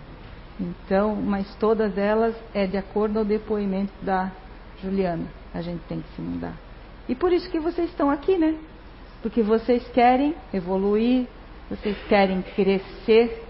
Então, 0.60 1.16
mas 1.16 1.54
todas 1.56 1.98
elas 1.98 2.36
é 2.54 2.68
de 2.68 2.78
acordo 2.78 3.20
ao 3.20 3.26
depoimento 3.26 3.94
da 4.02 4.32
Juliana. 4.82 5.26
A 5.54 5.62
gente 5.62 5.82
tem 5.88 6.02
que 6.02 6.16
se 6.16 6.22
mudar. 6.22 6.54
E 7.10 7.16
por 7.16 7.34
isso 7.34 7.50
que 7.50 7.60
vocês 7.60 7.90
estão 7.90 8.12
aqui, 8.12 8.38
né? 8.38 8.54
Porque 9.24 9.42
vocês 9.42 9.86
querem 9.90 10.36
evoluir, 10.54 11.26
vocês 11.68 11.98
querem 12.08 12.44
crescer. 12.44 13.44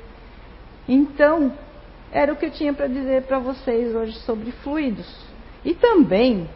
Então, 0.87 1.53
era 2.09 2.31
o 2.31 2.37
que 2.37 2.45
eu 2.45 2.51
tinha 2.51 2.73
para 2.73 2.87
dizer 2.87 3.23
para 3.23 3.37
vocês 3.37 3.93
hoje 3.93 4.13
sobre 4.19 4.53
fluidos. 4.63 5.13
E 5.65 5.73
também 5.73 6.49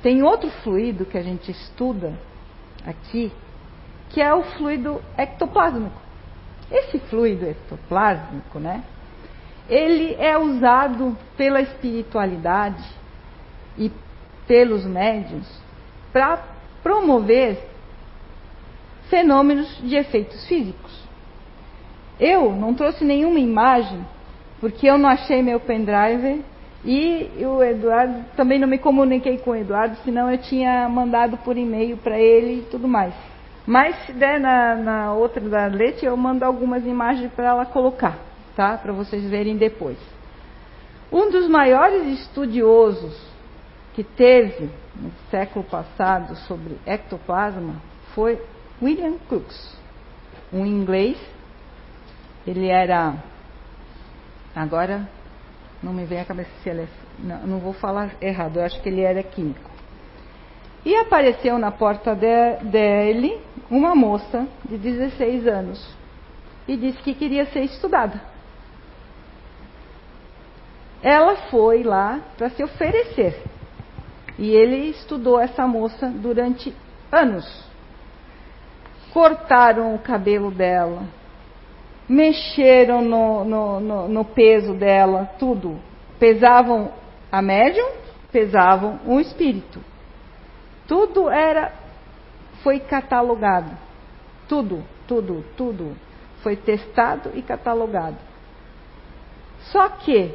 tem 0.00 0.22
outro 0.22 0.48
fluido 0.62 1.04
que 1.04 1.18
a 1.18 1.22
gente 1.22 1.50
estuda 1.50 2.16
aqui, 2.86 3.32
que 4.10 4.22
é 4.22 4.32
o 4.32 4.44
fluido 4.44 5.02
ectoplásmico. 5.18 6.00
Esse 6.70 7.00
fluido 7.00 7.46
ectoplásmico, 7.46 8.60
né? 8.60 8.84
Ele 9.68 10.14
é 10.20 10.38
usado 10.38 11.18
pela 11.36 11.60
espiritualidade 11.60 12.84
e 13.76 13.90
pelos 14.46 14.86
médios 14.86 15.63
para 16.14 16.38
promover 16.80 17.58
fenômenos 19.10 19.80
de 19.82 19.96
efeitos 19.96 20.46
físicos. 20.46 21.04
Eu 22.20 22.52
não 22.52 22.72
trouxe 22.72 23.04
nenhuma 23.04 23.40
imagem, 23.40 24.06
porque 24.60 24.86
eu 24.86 24.96
não 24.96 25.08
achei 25.08 25.42
meu 25.42 25.58
pendrive 25.58 26.44
e 26.84 27.28
o 27.44 27.60
Eduardo, 27.64 28.24
também 28.36 28.60
não 28.60 28.68
me 28.68 28.78
comuniquei 28.78 29.38
com 29.38 29.50
o 29.50 29.56
Eduardo, 29.56 29.96
senão 30.04 30.30
eu 30.30 30.38
tinha 30.38 30.88
mandado 30.88 31.36
por 31.38 31.56
e-mail 31.56 31.96
para 31.96 32.16
ele 32.16 32.60
e 32.60 32.68
tudo 32.70 32.86
mais. 32.86 33.12
Mas 33.66 33.96
se 34.06 34.12
der 34.12 34.38
na, 34.38 34.76
na 34.76 35.14
outra 35.14 35.40
da 35.40 35.66
Lete, 35.66 36.06
eu 36.06 36.16
mando 36.16 36.44
algumas 36.44 36.86
imagens 36.86 37.32
para 37.32 37.48
ela 37.48 37.66
colocar, 37.66 38.16
tá? 38.54 38.78
Para 38.78 38.92
vocês 38.92 39.28
verem 39.28 39.56
depois. 39.56 39.98
Um 41.10 41.28
dos 41.30 41.48
maiores 41.48 42.20
estudiosos 42.20 43.33
que 43.94 44.02
teve 44.02 44.70
no 44.94 45.10
século 45.30 45.64
passado 45.64 46.36
sobre 46.36 46.78
ectoplasma 46.86 47.80
foi 48.14 48.40
William 48.82 49.18
Crookes, 49.28 49.76
um 50.52 50.66
inglês. 50.66 51.16
Ele 52.46 52.68
era 52.68 53.14
agora 54.54 55.08
não 55.84 55.92
me 55.92 56.04
vem 56.06 56.18
à 56.18 56.24
cabeça 56.24 56.50
se 56.62 56.68
ele 56.68 56.82
é. 56.82 56.88
Não, 57.18 57.46
não 57.46 57.58
vou 57.58 57.74
falar 57.74 58.14
errado, 58.20 58.56
eu 58.56 58.64
acho 58.64 58.80
que 58.80 58.88
ele 58.88 59.02
era 59.02 59.22
químico. 59.22 59.70
E 60.84 60.96
apareceu 60.96 61.58
na 61.58 61.70
porta 61.70 62.14
de, 62.14 62.64
dele 62.64 63.38
uma 63.70 63.94
moça 63.94 64.46
de 64.64 64.76
16 64.78 65.46
anos 65.46 65.94
e 66.66 66.76
disse 66.76 66.98
que 66.98 67.14
queria 67.14 67.46
ser 67.46 67.60
estudada. 67.60 68.20
Ela 71.02 71.36
foi 71.50 71.82
lá 71.82 72.20
para 72.36 72.48
se 72.50 72.62
oferecer. 72.62 73.42
E 74.38 74.50
ele 74.50 74.90
estudou 74.90 75.40
essa 75.40 75.66
moça 75.66 76.08
durante 76.08 76.74
anos. 77.10 77.64
Cortaram 79.12 79.94
o 79.94 79.98
cabelo 80.00 80.50
dela, 80.50 81.04
mexeram 82.08 83.00
no, 83.00 83.44
no, 83.44 83.80
no, 83.80 84.08
no 84.08 84.24
peso 84.24 84.74
dela, 84.74 85.30
tudo. 85.38 85.78
Pesavam 86.18 86.92
a 87.30 87.40
médium, 87.40 87.90
pesavam 88.32 88.98
o 89.06 89.20
espírito. 89.20 89.80
Tudo 90.88 91.30
era, 91.30 91.72
foi 92.62 92.80
catalogado. 92.80 93.70
Tudo, 94.48 94.82
tudo, 95.06 95.44
tudo. 95.56 95.96
Foi 96.42 96.56
testado 96.56 97.30
e 97.34 97.42
catalogado. 97.42 98.16
Só 99.70 99.88
que, 99.88 100.34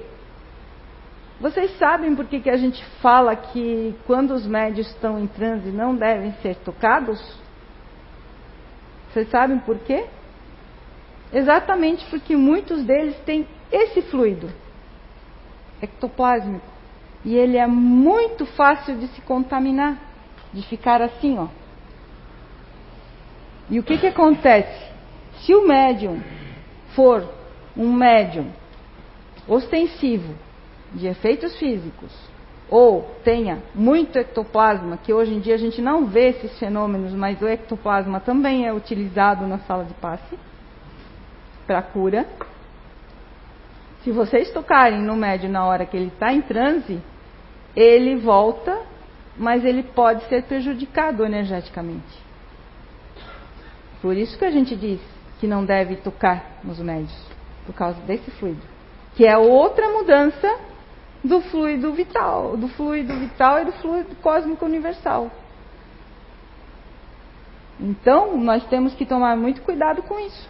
vocês 1.39 1.77
sabem 1.77 2.15
por 2.15 2.25
que, 2.25 2.41
que 2.41 2.49
a 2.49 2.57
gente 2.57 2.83
fala 3.01 3.33
que 3.33 3.95
quando 4.05 4.31
os 4.31 4.45
médios 4.45 4.87
estão 4.87 5.17
em 5.17 5.25
transe 5.25 5.71
não 5.71 5.95
devem 5.95 6.33
ser 6.41 6.55
tocados? 6.57 7.19
Vocês 9.09 9.29
sabem 9.29 9.57
por 9.59 9.79
quê? 9.79 10.05
Exatamente 11.31 12.05
porque 12.09 12.35
muitos 12.35 12.83
deles 12.83 13.17
têm 13.21 13.47
esse 13.71 14.01
fluido 14.01 14.51
ectoplásmico. 15.81 16.65
E 17.23 17.35
ele 17.35 17.57
é 17.57 17.67
muito 17.67 18.45
fácil 18.45 18.97
de 18.97 19.07
se 19.07 19.21
contaminar, 19.21 19.97
de 20.51 20.61
ficar 20.63 21.01
assim, 21.01 21.37
ó. 21.37 21.47
E 23.69 23.79
o 23.79 23.83
que, 23.83 23.97
que 23.97 24.07
acontece? 24.07 24.89
Se 25.41 25.55
o 25.55 25.65
médium 25.65 26.21
for 26.95 27.27
um 27.77 27.93
médium 27.93 28.51
ostensivo 29.47 30.33
de 30.93 31.07
efeitos 31.07 31.57
físicos 31.57 32.11
ou 32.69 33.15
tenha 33.23 33.63
muito 33.73 34.17
ectoplasma, 34.17 34.97
que 34.97 35.11
hoje 35.11 35.33
em 35.33 35.39
dia 35.39 35.55
a 35.55 35.57
gente 35.57 35.81
não 35.81 36.05
vê 36.05 36.29
esses 36.29 36.57
fenômenos, 36.59 37.13
mas 37.13 37.41
o 37.41 37.47
ectoplasma 37.47 38.19
também 38.19 38.67
é 38.67 38.73
utilizado 38.73 39.47
na 39.47 39.57
sala 39.59 39.85
de 39.85 39.93
passe 39.95 40.37
para 41.65 41.81
cura. 41.81 42.27
Se 44.03 44.11
vocês 44.11 44.51
tocarem 44.51 45.01
no 45.01 45.15
médium 45.15 45.51
na 45.51 45.65
hora 45.65 45.85
que 45.85 45.97
ele 45.97 46.07
está 46.07 46.31
em 46.31 46.41
transe, 46.41 47.01
ele 47.75 48.17
volta, 48.17 48.79
mas 49.35 49.65
ele 49.65 49.83
pode 49.83 50.23
ser 50.25 50.43
prejudicado 50.43 51.25
energeticamente. 51.25 52.29
Por 54.01 54.15
isso 54.15 54.37
que 54.37 54.45
a 54.45 54.51
gente 54.51 54.75
diz 54.75 55.01
que 55.39 55.47
não 55.47 55.65
deve 55.65 55.95
tocar 55.97 56.59
nos 56.63 56.79
médios, 56.79 57.17
por 57.65 57.73
causa 57.73 57.99
desse 58.01 58.29
fluido, 58.31 58.61
que 59.15 59.25
é 59.25 59.37
outra 59.37 59.89
mudança 59.89 60.69
do 61.23 61.41
fluido 61.41 61.91
vital, 61.93 62.55
do 62.55 62.67
fluido 62.69 63.13
vital 63.15 63.61
e 63.61 63.65
do 63.65 63.71
fluido 63.73 64.15
cósmico 64.17 64.65
universal. 64.65 65.29
Então, 67.79 68.37
nós 68.37 68.65
temos 68.67 68.93
que 68.93 69.05
tomar 69.05 69.37
muito 69.37 69.61
cuidado 69.61 70.03
com 70.03 70.19
isso. 70.19 70.49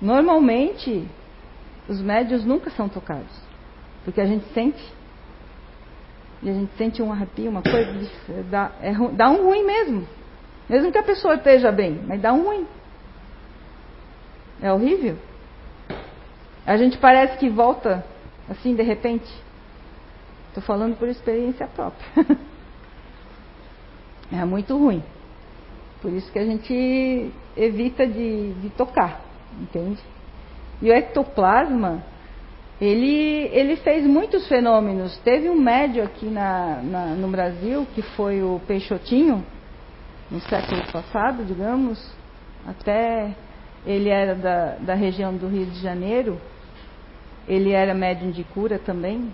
Normalmente, 0.00 1.06
os 1.88 2.00
médios 2.00 2.44
nunca 2.44 2.70
são 2.70 2.88
tocados, 2.88 3.32
porque 4.04 4.20
a 4.20 4.26
gente 4.26 4.44
sente. 4.52 4.82
E 6.42 6.50
a 6.50 6.52
gente 6.52 6.72
sente 6.76 7.00
um 7.00 7.12
arrepio, 7.12 7.50
uma 7.50 7.62
coisa, 7.62 8.10
dá, 8.50 8.72
é, 8.80 8.92
dá 9.12 9.30
um 9.30 9.46
ruim 9.46 9.64
mesmo. 9.64 10.06
Mesmo 10.68 10.90
que 10.90 10.98
a 10.98 11.02
pessoa 11.02 11.34
esteja 11.34 11.70
bem, 11.70 12.02
mas 12.06 12.20
dá 12.20 12.32
um 12.32 12.44
ruim. 12.44 12.66
É 14.60 14.72
horrível. 14.72 15.16
A 16.66 16.76
gente 16.76 16.98
parece 16.98 17.38
que 17.38 17.48
volta 17.48 18.04
assim 18.52 18.74
de 18.74 18.82
repente. 18.82 19.28
Estou 20.48 20.62
falando 20.62 20.96
por 20.96 21.08
experiência 21.08 21.66
própria. 21.66 22.06
é 24.30 24.44
muito 24.44 24.76
ruim. 24.76 25.02
Por 26.00 26.12
isso 26.12 26.30
que 26.30 26.38
a 26.38 26.44
gente 26.44 27.32
evita 27.56 28.06
de, 28.06 28.52
de 28.54 28.70
tocar, 28.70 29.20
entende? 29.60 30.00
E 30.80 30.90
o 30.90 30.92
ectoplasma, 30.92 32.02
ele, 32.80 33.48
ele 33.52 33.76
fez 33.76 34.04
muitos 34.04 34.48
fenômenos. 34.48 35.16
Teve 35.18 35.48
um 35.48 35.54
médio 35.54 36.02
aqui 36.02 36.26
na, 36.26 36.82
na, 36.82 37.06
no 37.14 37.28
Brasil, 37.28 37.86
que 37.94 38.02
foi 38.02 38.42
o 38.42 38.60
Peixotinho, 38.66 39.44
no 40.30 40.40
século 40.40 40.82
passado, 40.90 41.44
digamos, 41.44 42.04
até 42.66 43.34
ele 43.86 44.08
era 44.08 44.34
da, 44.34 44.76
da 44.76 44.94
região 44.94 45.36
do 45.36 45.46
Rio 45.46 45.66
de 45.66 45.80
Janeiro, 45.80 46.40
ele 47.48 47.72
era 47.72 47.94
médium 47.94 48.30
de 48.30 48.44
cura 48.44 48.78
também. 48.78 49.32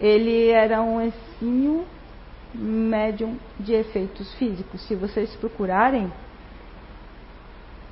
Ele 0.00 0.50
era 0.50 0.82
um 0.82 1.00
exímio 1.00 1.84
médium 2.54 3.36
de 3.58 3.72
efeitos 3.72 4.32
físicos. 4.34 4.80
Se 4.86 4.94
vocês 4.94 5.34
procurarem, 5.36 6.10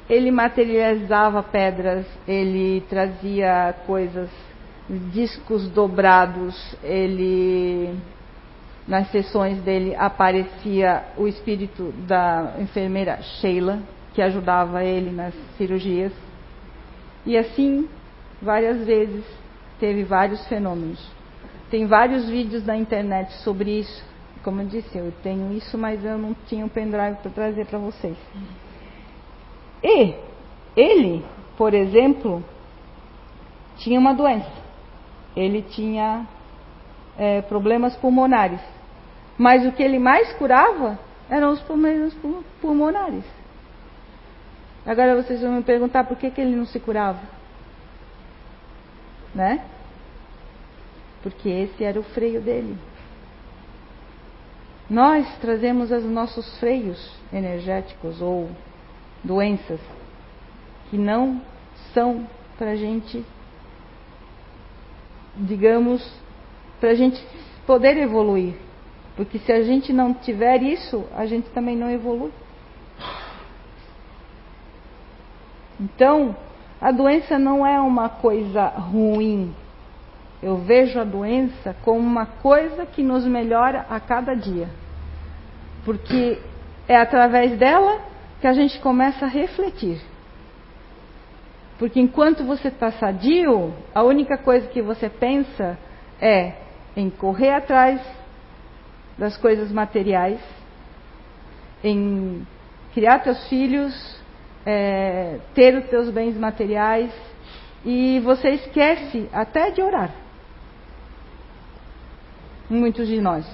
ele 0.09 0.31
materializava 0.31 1.43
pedras, 1.43 2.07
ele 2.27 2.83
trazia 2.89 3.75
coisas, 3.87 4.29
discos 5.13 5.69
dobrados, 5.71 6.77
ele 6.83 7.97
nas 8.87 9.11
sessões 9.11 9.63
dele 9.63 9.95
aparecia 9.97 11.05
o 11.17 11.27
espírito 11.27 11.91
da 12.07 12.55
enfermeira 12.59 13.19
Sheila, 13.23 13.79
que 14.13 14.21
ajudava 14.21 14.85
ele 14.85 15.11
nas 15.11 15.35
cirurgias. 15.57 16.13
E 17.25 17.37
assim, 17.37 17.89
várias 18.43 18.85
vezes, 18.85 19.25
teve 19.85 20.03
vários 20.03 20.47
fenômenos. 20.49 20.99
Tem 21.71 21.87
vários 21.87 22.27
vídeos 22.27 22.65
na 22.65 22.75
internet 22.75 23.31
sobre 23.43 23.81
isso. 23.81 24.03
Como 24.43 24.63
eu 24.63 24.67
disse, 24.67 24.97
eu 24.97 25.13
tenho 25.23 25.53
isso, 25.53 25.77
mas 25.77 26.03
eu 26.03 26.17
não 26.17 26.35
tinha 26.47 26.65
um 26.65 26.71
pendrive 26.71 27.17
para 27.17 27.31
trazer 27.31 27.67
para 27.67 27.79
vocês. 27.79 28.17
E 29.83 30.15
ele, 30.75 31.23
por 31.59 31.75
exemplo, 31.75 32.43
tinha 33.77 34.01
uma 34.01 34.15
doença. 34.15 34.51
Ele 35.37 35.61
tinha 35.61 36.27
é, 37.19 37.43
problemas 37.43 37.95
pulmonares. 37.97 38.61
Mas 39.37 39.67
o 39.67 39.73
que 39.73 39.83
ele 39.83 39.99
mais 39.99 40.33
curava 40.35 40.99
eram 41.29 41.51
os 41.51 41.61
problemas 41.61 42.17
pulmonares. 42.59 43.25
Agora 44.87 45.15
vocês 45.23 45.43
vão 45.43 45.53
me 45.53 45.63
perguntar 45.63 46.05
por 46.05 46.17
que, 46.17 46.31
que 46.31 46.41
ele 46.41 46.57
não 46.57 46.65
se 46.65 46.81
curava 46.81 47.35
né? 49.35 49.61
Porque 51.25 51.49
esse 51.49 51.83
era 51.83 51.99
o 51.99 52.03
freio 52.03 52.43
dele. 52.43 52.77
Nós 54.91 55.27
trazemos 55.39 55.91
os 55.91 56.05
nossos 56.05 56.59
freios 56.61 57.19
energéticos 57.33 58.21
ou 58.21 58.51
doenças 59.25 59.81
que 60.91 60.99
não 60.99 61.41
são 61.95 62.29
para 62.59 62.73
a 62.73 62.77
gente, 62.77 63.25
digamos, 65.35 66.07
para 66.79 66.91
a 66.91 66.95
gente 66.95 67.27
poder 67.67 67.97
evoluir. 67.97 68.55
Porque 69.17 69.39
se 69.39 69.51
a 69.51 69.63
gente 69.63 69.95
não 69.95 70.13
tiver 70.13 70.63
isso, 70.63 71.07
a 71.17 71.25
gente 71.25 71.49
também 71.51 71.75
não 71.75 71.91
evolui. 71.91 72.33
Então, 75.81 76.37
a 76.79 76.93
doença 76.93 77.39
não 77.39 77.67
é 77.67 77.81
uma 77.81 78.11
coisa 78.11 78.67
ruim. 78.67 79.55
Eu 80.45 80.59
vejo 80.59 81.01
a 81.01 81.05
doença 81.05 81.75
como 81.83 82.01
uma 82.01 82.27
coisa 82.27 82.85
que 82.85 83.03
nos 83.03 83.25
melhora 83.25 83.87
a 83.89 83.99
cada 83.99 84.35
dia. 84.35 84.69
Porque 85.87 86.39
é 86.87 86.99
através 86.99 87.59
dela 87.59 88.03
que 88.43 88.47
a 88.47 88.53
gente 88.53 88.79
começa 88.81 89.25
a 89.25 89.29
refletir. 89.29 89.99
Porque 91.79 91.99
enquanto 91.99 92.45
você 92.45 92.69
está 92.69 92.93
sadio, 92.93 93.73
a 93.95 94.03
única 94.03 94.37
coisa 94.37 94.69
que 94.69 94.83
você 94.83 95.09
pensa 95.09 95.79
é 96.21 96.53
em 96.95 97.09
correr 97.09 97.55
atrás 97.55 98.03
das 99.17 99.39
coisas 99.39 99.73
materiais, 99.73 100.41
em 101.83 102.47
criar 102.93 103.21
teus 103.21 103.49
filhos, 103.49 104.21
é, 104.67 105.39
ter 105.55 105.75
os 105.75 105.89
seus 105.89 106.11
bens 106.11 106.37
materiais 106.37 107.11
e 107.83 108.21
você 108.21 108.51
esquece 108.51 109.27
até 109.33 109.71
de 109.71 109.81
orar. 109.81 110.24
Muitos 112.75 113.07
de 113.07 113.21
nós. 113.21 113.47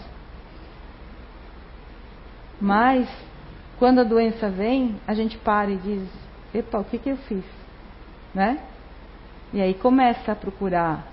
Mas, 2.59 3.07
quando 3.79 4.01
a 4.01 4.05
doença 4.05 4.49
vem, 4.49 4.97
a 5.07 5.13
gente 5.13 5.37
para 5.37 5.71
e 5.71 5.77
diz: 5.77 6.09
Epa, 6.55 6.79
o 6.79 6.85
que, 6.85 6.99
que 6.99 7.11
eu 7.11 7.19
fiz? 7.19 7.45
Né? 8.35 8.59
E 9.53 9.61
aí 9.61 9.75
começa 9.75 10.33
a 10.33 10.35
procurar 10.35 11.07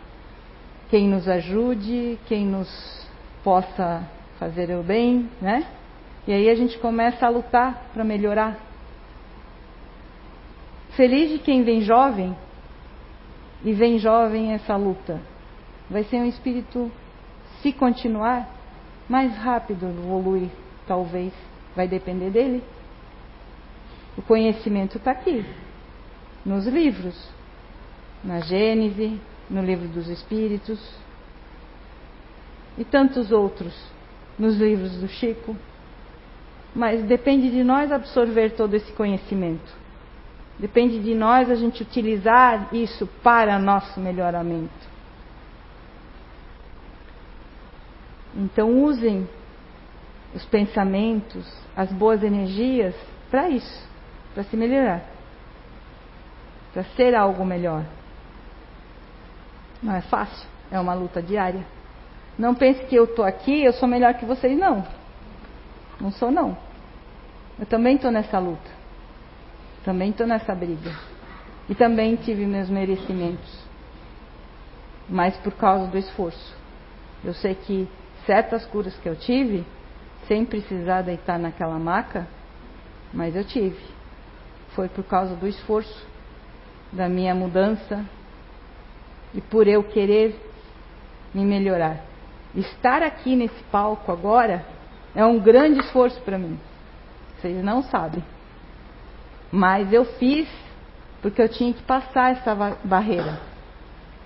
quem 0.89 1.09
nos 1.09 1.27
ajude, 1.27 2.17
quem 2.27 2.45
nos 2.45 3.05
possa 3.43 4.07
fazer 4.39 4.73
o 4.77 4.81
bem, 4.81 5.29
né? 5.41 5.67
E 6.25 6.31
aí 6.31 6.49
a 6.49 6.55
gente 6.55 6.79
começa 6.79 7.25
a 7.25 7.29
lutar 7.29 7.89
para 7.93 8.05
melhorar. 8.05 8.57
Feliz 10.91 11.29
de 11.29 11.39
quem 11.39 11.61
vem 11.63 11.81
jovem 11.81 12.33
e 13.65 13.73
vem 13.73 13.99
jovem 13.99 14.53
essa 14.53 14.77
luta. 14.77 15.19
Vai 15.89 16.05
ser 16.05 16.17
um 16.17 16.25
espírito, 16.25 16.89
se 17.67 17.73
continuar, 17.73 18.49
mais 19.09 19.35
rápido 19.35 19.87
evoluir, 19.87 20.49
talvez. 20.87 21.33
Vai 21.75 21.87
depender 21.87 22.29
dele. 22.29 22.63
O 24.17 24.21
conhecimento 24.21 24.97
está 24.97 25.11
aqui, 25.11 25.45
nos 26.45 26.65
livros, 26.65 27.29
na 28.23 28.39
Gênese, 28.39 29.19
no 29.49 29.61
livro 29.61 29.87
dos 29.89 30.07
Espíritos 30.07 30.79
e 32.77 32.85
tantos 32.85 33.31
outros, 33.31 33.75
nos 34.39 34.57
livros 34.57 34.95
do 34.97 35.07
Chico. 35.07 35.55
Mas 36.73 37.03
depende 37.03 37.51
de 37.51 37.63
nós 37.63 37.91
absorver 37.91 38.51
todo 38.51 38.75
esse 38.75 38.91
conhecimento. 38.93 39.75
Depende 40.57 40.99
de 40.99 41.13
nós 41.13 41.51
a 41.51 41.55
gente 41.55 41.83
utilizar 41.83 42.73
isso 42.73 43.05
para 43.21 43.59
nosso 43.59 43.99
melhoramento. 43.99 44.96
Então 48.35 48.83
usem 48.83 49.27
os 50.33 50.45
pensamentos, 50.45 51.45
as 51.75 51.91
boas 51.91 52.23
energias 52.23 52.93
para 53.29 53.49
isso, 53.49 53.87
para 54.33 54.43
se 54.43 54.55
melhorar, 54.55 55.03
para 56.73 56.83
ser 56.95 57.15
algo 57.15 57.45
melhor. 57.45 57.83
Não 59.81 59.95
é 59.95 60.01
fácil, 60.01 60.47
é 60.71 60.79
uma 60.79 60.93
luta 60.93 61.21
diária. 61.21 61.65
Não 62.37 62.53
pense 62.53 62.83
que 62.85 62.95
eu 62.95 63.05
estou 63.05 63.25
aqui, 63.25 63.63
eu 63.63 63.73
sou 63.73 63.87
melhor 63.87 64.13
que 64.13 64.25
vocês, 64.25 64.57
não. 64.57 64.85
Não 65.99 66.11
sou, 66.11 66.29
não. 66.29 66.55
Eu 67.59 67.65
também 67.65 67.95
estou 67.95 68.11
nessa 68.11 68.37
luta. 68.37 68.69
Também 69.83 70.11
estou 70.11 70.27
nessa 70.27 70.53
briga. 70.53 70.91
E 71.69 71.75
também 71.75 72.15
tive 72.15 72.45
meus 72.45 72.69
merecimentos, 72.69 73.59
mas 75.09 75.35
por 75.37 75.51
causa 75.53 75.87
do 75.87 75.97
esforço. 75.97 76.55
Eu 77.23 77.33
sei 77.33 77.55
que 77.55 77.89
certas 78.27 78.65
curas 78.67 78.95
que 78.97 79.09
eu 79.09 79.15
tive, 79.15 79.65
sem 80.27 80.45
precisar 80.45 81.01
deitar 81.01 81.39
naquela 81.39 81.79
maca, 81.79 82.27
mas 83.11 83.35
eu 83.35 83.43
tive. 83.43 83.79
Foi 84.75 84.87
por 84.89 85.03
causa 85.05 85.35
do 85.35 85.47
esforço, 85.47 86.05
da 86.91 87.09
minha 87.09 87.33
mudança 87.33 88.05
e 89.33 89.41
por 89.41 89.67
eu 89.67 89.83
querer 89.83 90.39
me 91.33 91.43
melhorar. 91.45 92.01
Estar 92.53 93.01
aqui 93.01 93.35
nesse 93.35 93.63
palco 93.71 94.11
agora 94.11 94.65
é 95.15 95.25
um 95.25 95.39
grande 95.39 95.79
esforço 95.79 96.19
para 96.21 96.37
mim. 96.37 96.59
Vocês 97.37 97.63
não 97.63 97.81
sabem. 97.83 98.23
Mas 99.51 99.91
eu 99.91 100.05
fiz 100.05 100.47
porque 101.21 101.41
eu 101.41 101.49
tinha 101.49 101.73
que 101.73 101.81
passar 101.83 102.31
essa 102.33 102.53
barreira. 102.83 103.39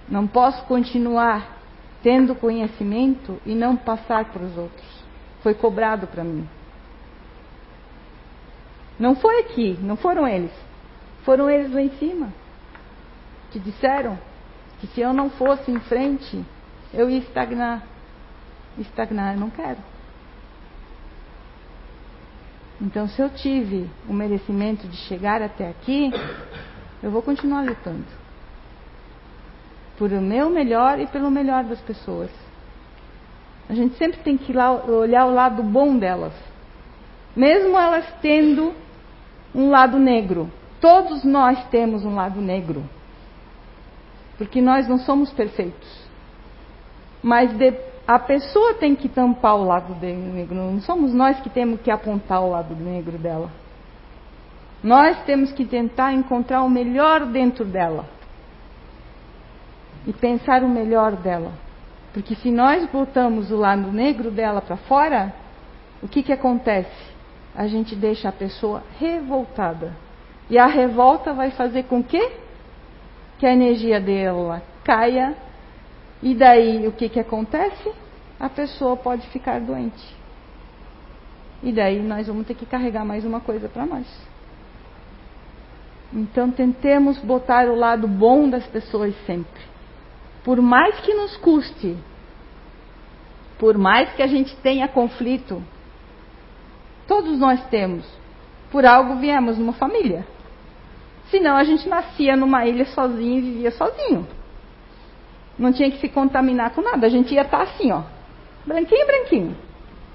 Não 0.10 0.28
posso 0.28 0.64
continuar 0.66 1.61
tendo 2.04 2.36
conhecimento 2.36 3.39
e 3.45 3.54
não 3.54 3.76
passar 3.76 4.26
para 4.26 4.43
os 4.43 4.58
outros. 4.58 5.04
Foi 5.41 5.54
cobrado 5.54 6.08
para 6.08 6.24
mim. 6.24 6.47
Não 8.99 9.16
foi 9.16 9.39
aqui, 9.39 9.78
não 9.82 9.95
foram 9.95 10.28
eles. 10.28 10.52
Foram 11.24 11.49
eles 11.49 11.72
lá 11.72 11.82
em 11.82 11.91
cima 11.97 12.30
que 13.52 13.60
disseram 13.60 14.18
que 14.80 14.88
se 14.88 15.02
eu 15.02 15.14
não 15.14 15.30
fosse 15.30 15.70
em 15.70 15.80
frente, 15.82 16.43
eu 16.93 17.10
ia 17.10 17.20
estagnar. 17.20 17.84
Estagnar 18.78 19.34
eu 19.34 19.39
não 19.39 19.49
quero. 19.49 19.78
Então, 22.80 23.08
se 23.08 23.22
eu 23.22 23.30
tive 23.30 23.88
o 24.10 24.14
merecimento 24.14 24.88
de 24.88 24.97
chegar 24.97 25.41
até 25.41 25.70
aqui, 25.70 26.12
eu 27.04 27.12
vou 27.12 27.22
continuar 27.22 27.64
lutando. 27.64 28.20
Por 30.02 30.12
o 30.12 30.20
meu 30.20 30.49
melhor 30.49 30.99
e 30.99 31.06
pelo 31.06 31.30
melhor 31.30 31.64
das 31.64 31.80
pessoas. 31.80 32.32
A 33.70 33.76
gente 33.76 33.95
sempre 33.97 34.20
tem 34.22 34.36
que 34.36 34.52
olhar 34.52 35.28
o 35.28 35.32
lado 35.32 35.62
bom 35.62 35.95
delas. 35.95 36.34
Mesmo 37.36 37.78
elas 37.78 38.12
tendo 38.20 38.74
um 39.54 39.70
lado 39.70 39.99
negro. 39.99 40.49
Todos 40.80 41.24
nós 41.24 41.64
temos 41.70 42.04
um 42.04 42.16
lado 42.16 42.41
negro. 42.41 42.84
Porque 44.39 44.60
nós 44.60 44.88
não 44.88 44.97
somos 44.97 45.32
perfeitos. 45.34 46.04
Mas 47.22 47.56
de, 47.56 47.72
a 48.08 48.18
pessoa 48.18 48.74
tem 48.74 48.95
que 48.95 49.08
tampar 49.08 49.56
o 49.56 49.66
lado 49.66 49.95
negro, 50.02 50.56
não 50.56 50.82
somos 50.82 51.14
nós 51.14 51.39
que 51.41 51.49
temos 51.52 51.80
que 51.80 51.91
apontar 51.91 52.41
o 52.41 52.49
lado 52.49 52.74
negro 52.74 53.20
dela. 53.20 53.52
Nós 54.84 55.24
temos 55.26 55.52
que 55.52 55.64
tentar 55.64 56.12
encontrar 56.12 56.64
o 56.64 56.70
melhor 56.72 57.28
dentro 57.28 57.64
dela 57.64 58.20
e 60.06 60.14
pensar 60.14 60.64
o 60.64 60.70
melhor 60.70 61.16
dela. 61.16 61.52
Porque 62.14 62.36
se 62.36 62.52
nós 62.52 62.86
botamos 62.89 63.52
o 63.52 63.56
lado 63.56 63.91
negro 63.91 64.32
dela 64.32 64.62
para 64.62 64.78
fora, 64.78 65.34
o 66.02 66.08
que, 66.08 66.24
que 66.24 66.34
acontece? 66.34 67.12
A 67.56 67.68
gente 67.68 67.95
deixa 67.95 68.30
a 68.30 68.32
pessoa 68.32 68.84
revoltada. 68.99 69.93
E 70.49 70.58
a 70.58 70.66
revolta 70.66 71.34
vai 71.34 71.52
fazer 71.52 71.84
com 71.84 72.04
que, 72.04 72.32
que 73.38 73.45
a 73.45 73.54
energia 73.54 73.99
dela 73.99 74.62
caia 74.84 75.36
e 76.22 76.36
daí 76.36 76.88
o 76.88 76.91
que, 76.91 77.10
que 77.10 77.20
acontece? 77.20 77.91
A 78.39 78.49
pessoa 78.49 78.97
pode 78.97 79.28
ficar 79.30 79.60
doente. 79.62 80.16
E 81.64 81.72
daí 81.72 81.99
nós 82.02 82.28
vamos 82.28 82.45
ter 82.47 82.56
que 82.56 82.66
carregar 82.66 83.06
mais 83.06 83.24
uma 83.24 83.39
coisa 83.39 83.70
para 83.70 83.86
nós. 83.86 84.08
Então 86.14 86.52
tentemos 86.52 87.18
botar 87.20 87.68
o 87.68 87.76
lado 87.76 88.08
bom 88.08 88.49
das 88.49 88.66
pessoas 88.68 89.16
sempre. 89.26 89.70
Por 90.43 90.61
mais 90.61 90.99
que 91.01 91.13
nos 91.13 91.37
custe, 91.37 91.95
por 93.59 93.77
mais 93.77 94.11
que 94.13 94.23
a 94.23 94.27
gente 94.27 94.55
tenha 94.57 94.87
conflito, 94.87 95.61
todos 97.07 97.37
nós 97.37 97.63
temos. 97.67 98.05
Por 98.71 98.85
algo 98.85 99.17
viemos 99.17 99.57
numa 99.57 99.73
família. 99.73 100.25
Senão 101.29 101.55
a 101.55 101.63
gente 101.63 101.87
nascia 101.87 102.35
numa 102.35 102.65
ilha 102.65 102.85
sozinho 102.85 103.37
e 103.37 103.41
vivia 103.41 103.71
sozinho. 103.71 104.27
Não 105.59 105.71
tinha 105.71 105.91
que 105.91 105.99
se 105.99 106.09
contaminar 106.09 106.71
com 106.71 106.81
nada. 106.81 107.05
A 107.05 107.09
gente 107.09 107.33
ia 107.33 107.41
estar 107.41 107.61
assim, 107.61 107.91
ó. 107.91 108.01
Branquinho, 108.65 109.05
branquinho. 109.05 109.57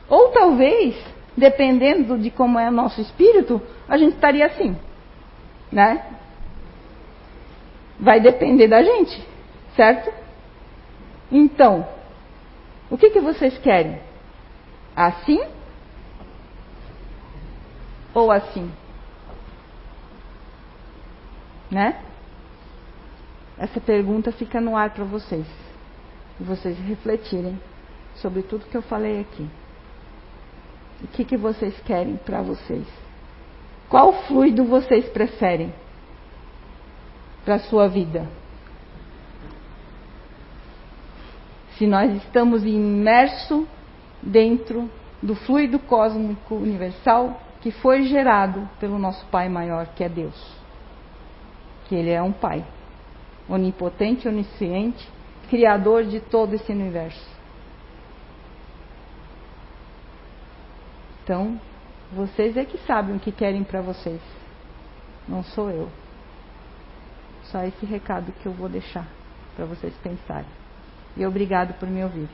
Ou 0.08 0.30
talvez, 0.30 0.96
dependendo 1.36 2.18
de 2.18 2.30
como 2.30 2.58
é 2.58 2.68
o 2.68 2.72
nosso 2.72 3.00
espírito, 3.00 3.60
a 3.88 3.96
gente 3.96 4.14
estaria 4.14 4.46
assim. 4.46 4.76
Né? 5.70 6.04
Vai 8.00 8.20
depender 8.20 8.68
da 8.68 8.82
gente, 8.82 9.26
certo? 9.76 10.12
Então, 11.30 11.86
o 12.90 12.96
que, 12.96 13.10
que 13.10 13.20
vocês 13.20 13.56
querem? 13.58 14.00
Assim? 14.94 15.40
Ou 18.14 18.32
assim? 18.32 18.72
Né? 21.70 22.00
Essa 23.58 23.80
pergunta 23.80 24.32
fica 24.32 24.60
no 24.60 24.76
ar 24.76 24.90
para 24.90 25.04
vocês. 25.04 25.46
E 26.40 26.44
vocês 26.44 26.78
refletirem 26.78 27.60
sobre 28.16 28.42
tudo 28.42 28.66
que 28.66 28.76
eu 28.76 28.82
falei 28.82 29.20
aqui. 29.20 29.48
O 31.02 31.06
que, 31.08 31.24
que 31.24 31.36
vocês 31.36 31.78
querem 31.80 32.16
para 32.16 32.40
vocês? 32.40 32.86
Qual 33.88 34.12
fluido 34.24 34.64
vocês 34.64 35.08
preferem 35.10 35.72
para 37.44 37.56
a 37.56 37.60
sua 37.60 37.88
vida? 37.88 38.26
Se 41.76 41.86
nós 41.86 42.14
estamos 42.22 42.64
imersos 42.64 43.66
dentro 44.22 44.90
do 45.22 45.34
fluido 45.34 45.78
cósmico 45.78 46.54
universal 46.54 47.40
que 47.60 47.70
foi 47.70 48.04
gerado 48.04 48.68
pelo 48.78 48.98
nosso 48.98 49.26
Pai 49.26 49.48
maior, 49.48 49.86
que 49.94 50.04
é 50.04 50.08
Deus. 50.08 50.56
Que 51.88 51.94
Ele 51.94 52.10
é 52.10 52.22
um 52.22 52.32
Pai 52.32 52.64
onipotente, 53.48 54.26
onisciente, 54.26 55.08
criador 55.48 56.04
de 56.04 56.20
todo 56.20 56.54
esse 56.54 56.70
universo. 56.72 57.36
Então, 61.22 61.60
vocês 62.12 62.56
é 62.56 62.64
que 62.64 62.78
sabem 62.78 63.16
o 63.16 63.20
que 63.20 63.32
querem 63.32 63.64
para 63.64 63.80
vocês. 63.80 64.20
Não 65.28 65.42
sou 65.42 65.70
eu. 65.70 65.88
Só 67.44 67.62
esse 67.64 67.84
recado 67.84 68.32
que 68.40 68.46
eu 68.46 68.52
vou 68.52 68.68
deixar 68.68 69.06
para 69.54 69.64
vocês 69.64 69.94
pensarem. 70.02 70.65
E 71.16 71.26
obrigado 71.26 71.78
por 71.78 71.88
me 71.90 72.04
ouvir. 72.04 72.30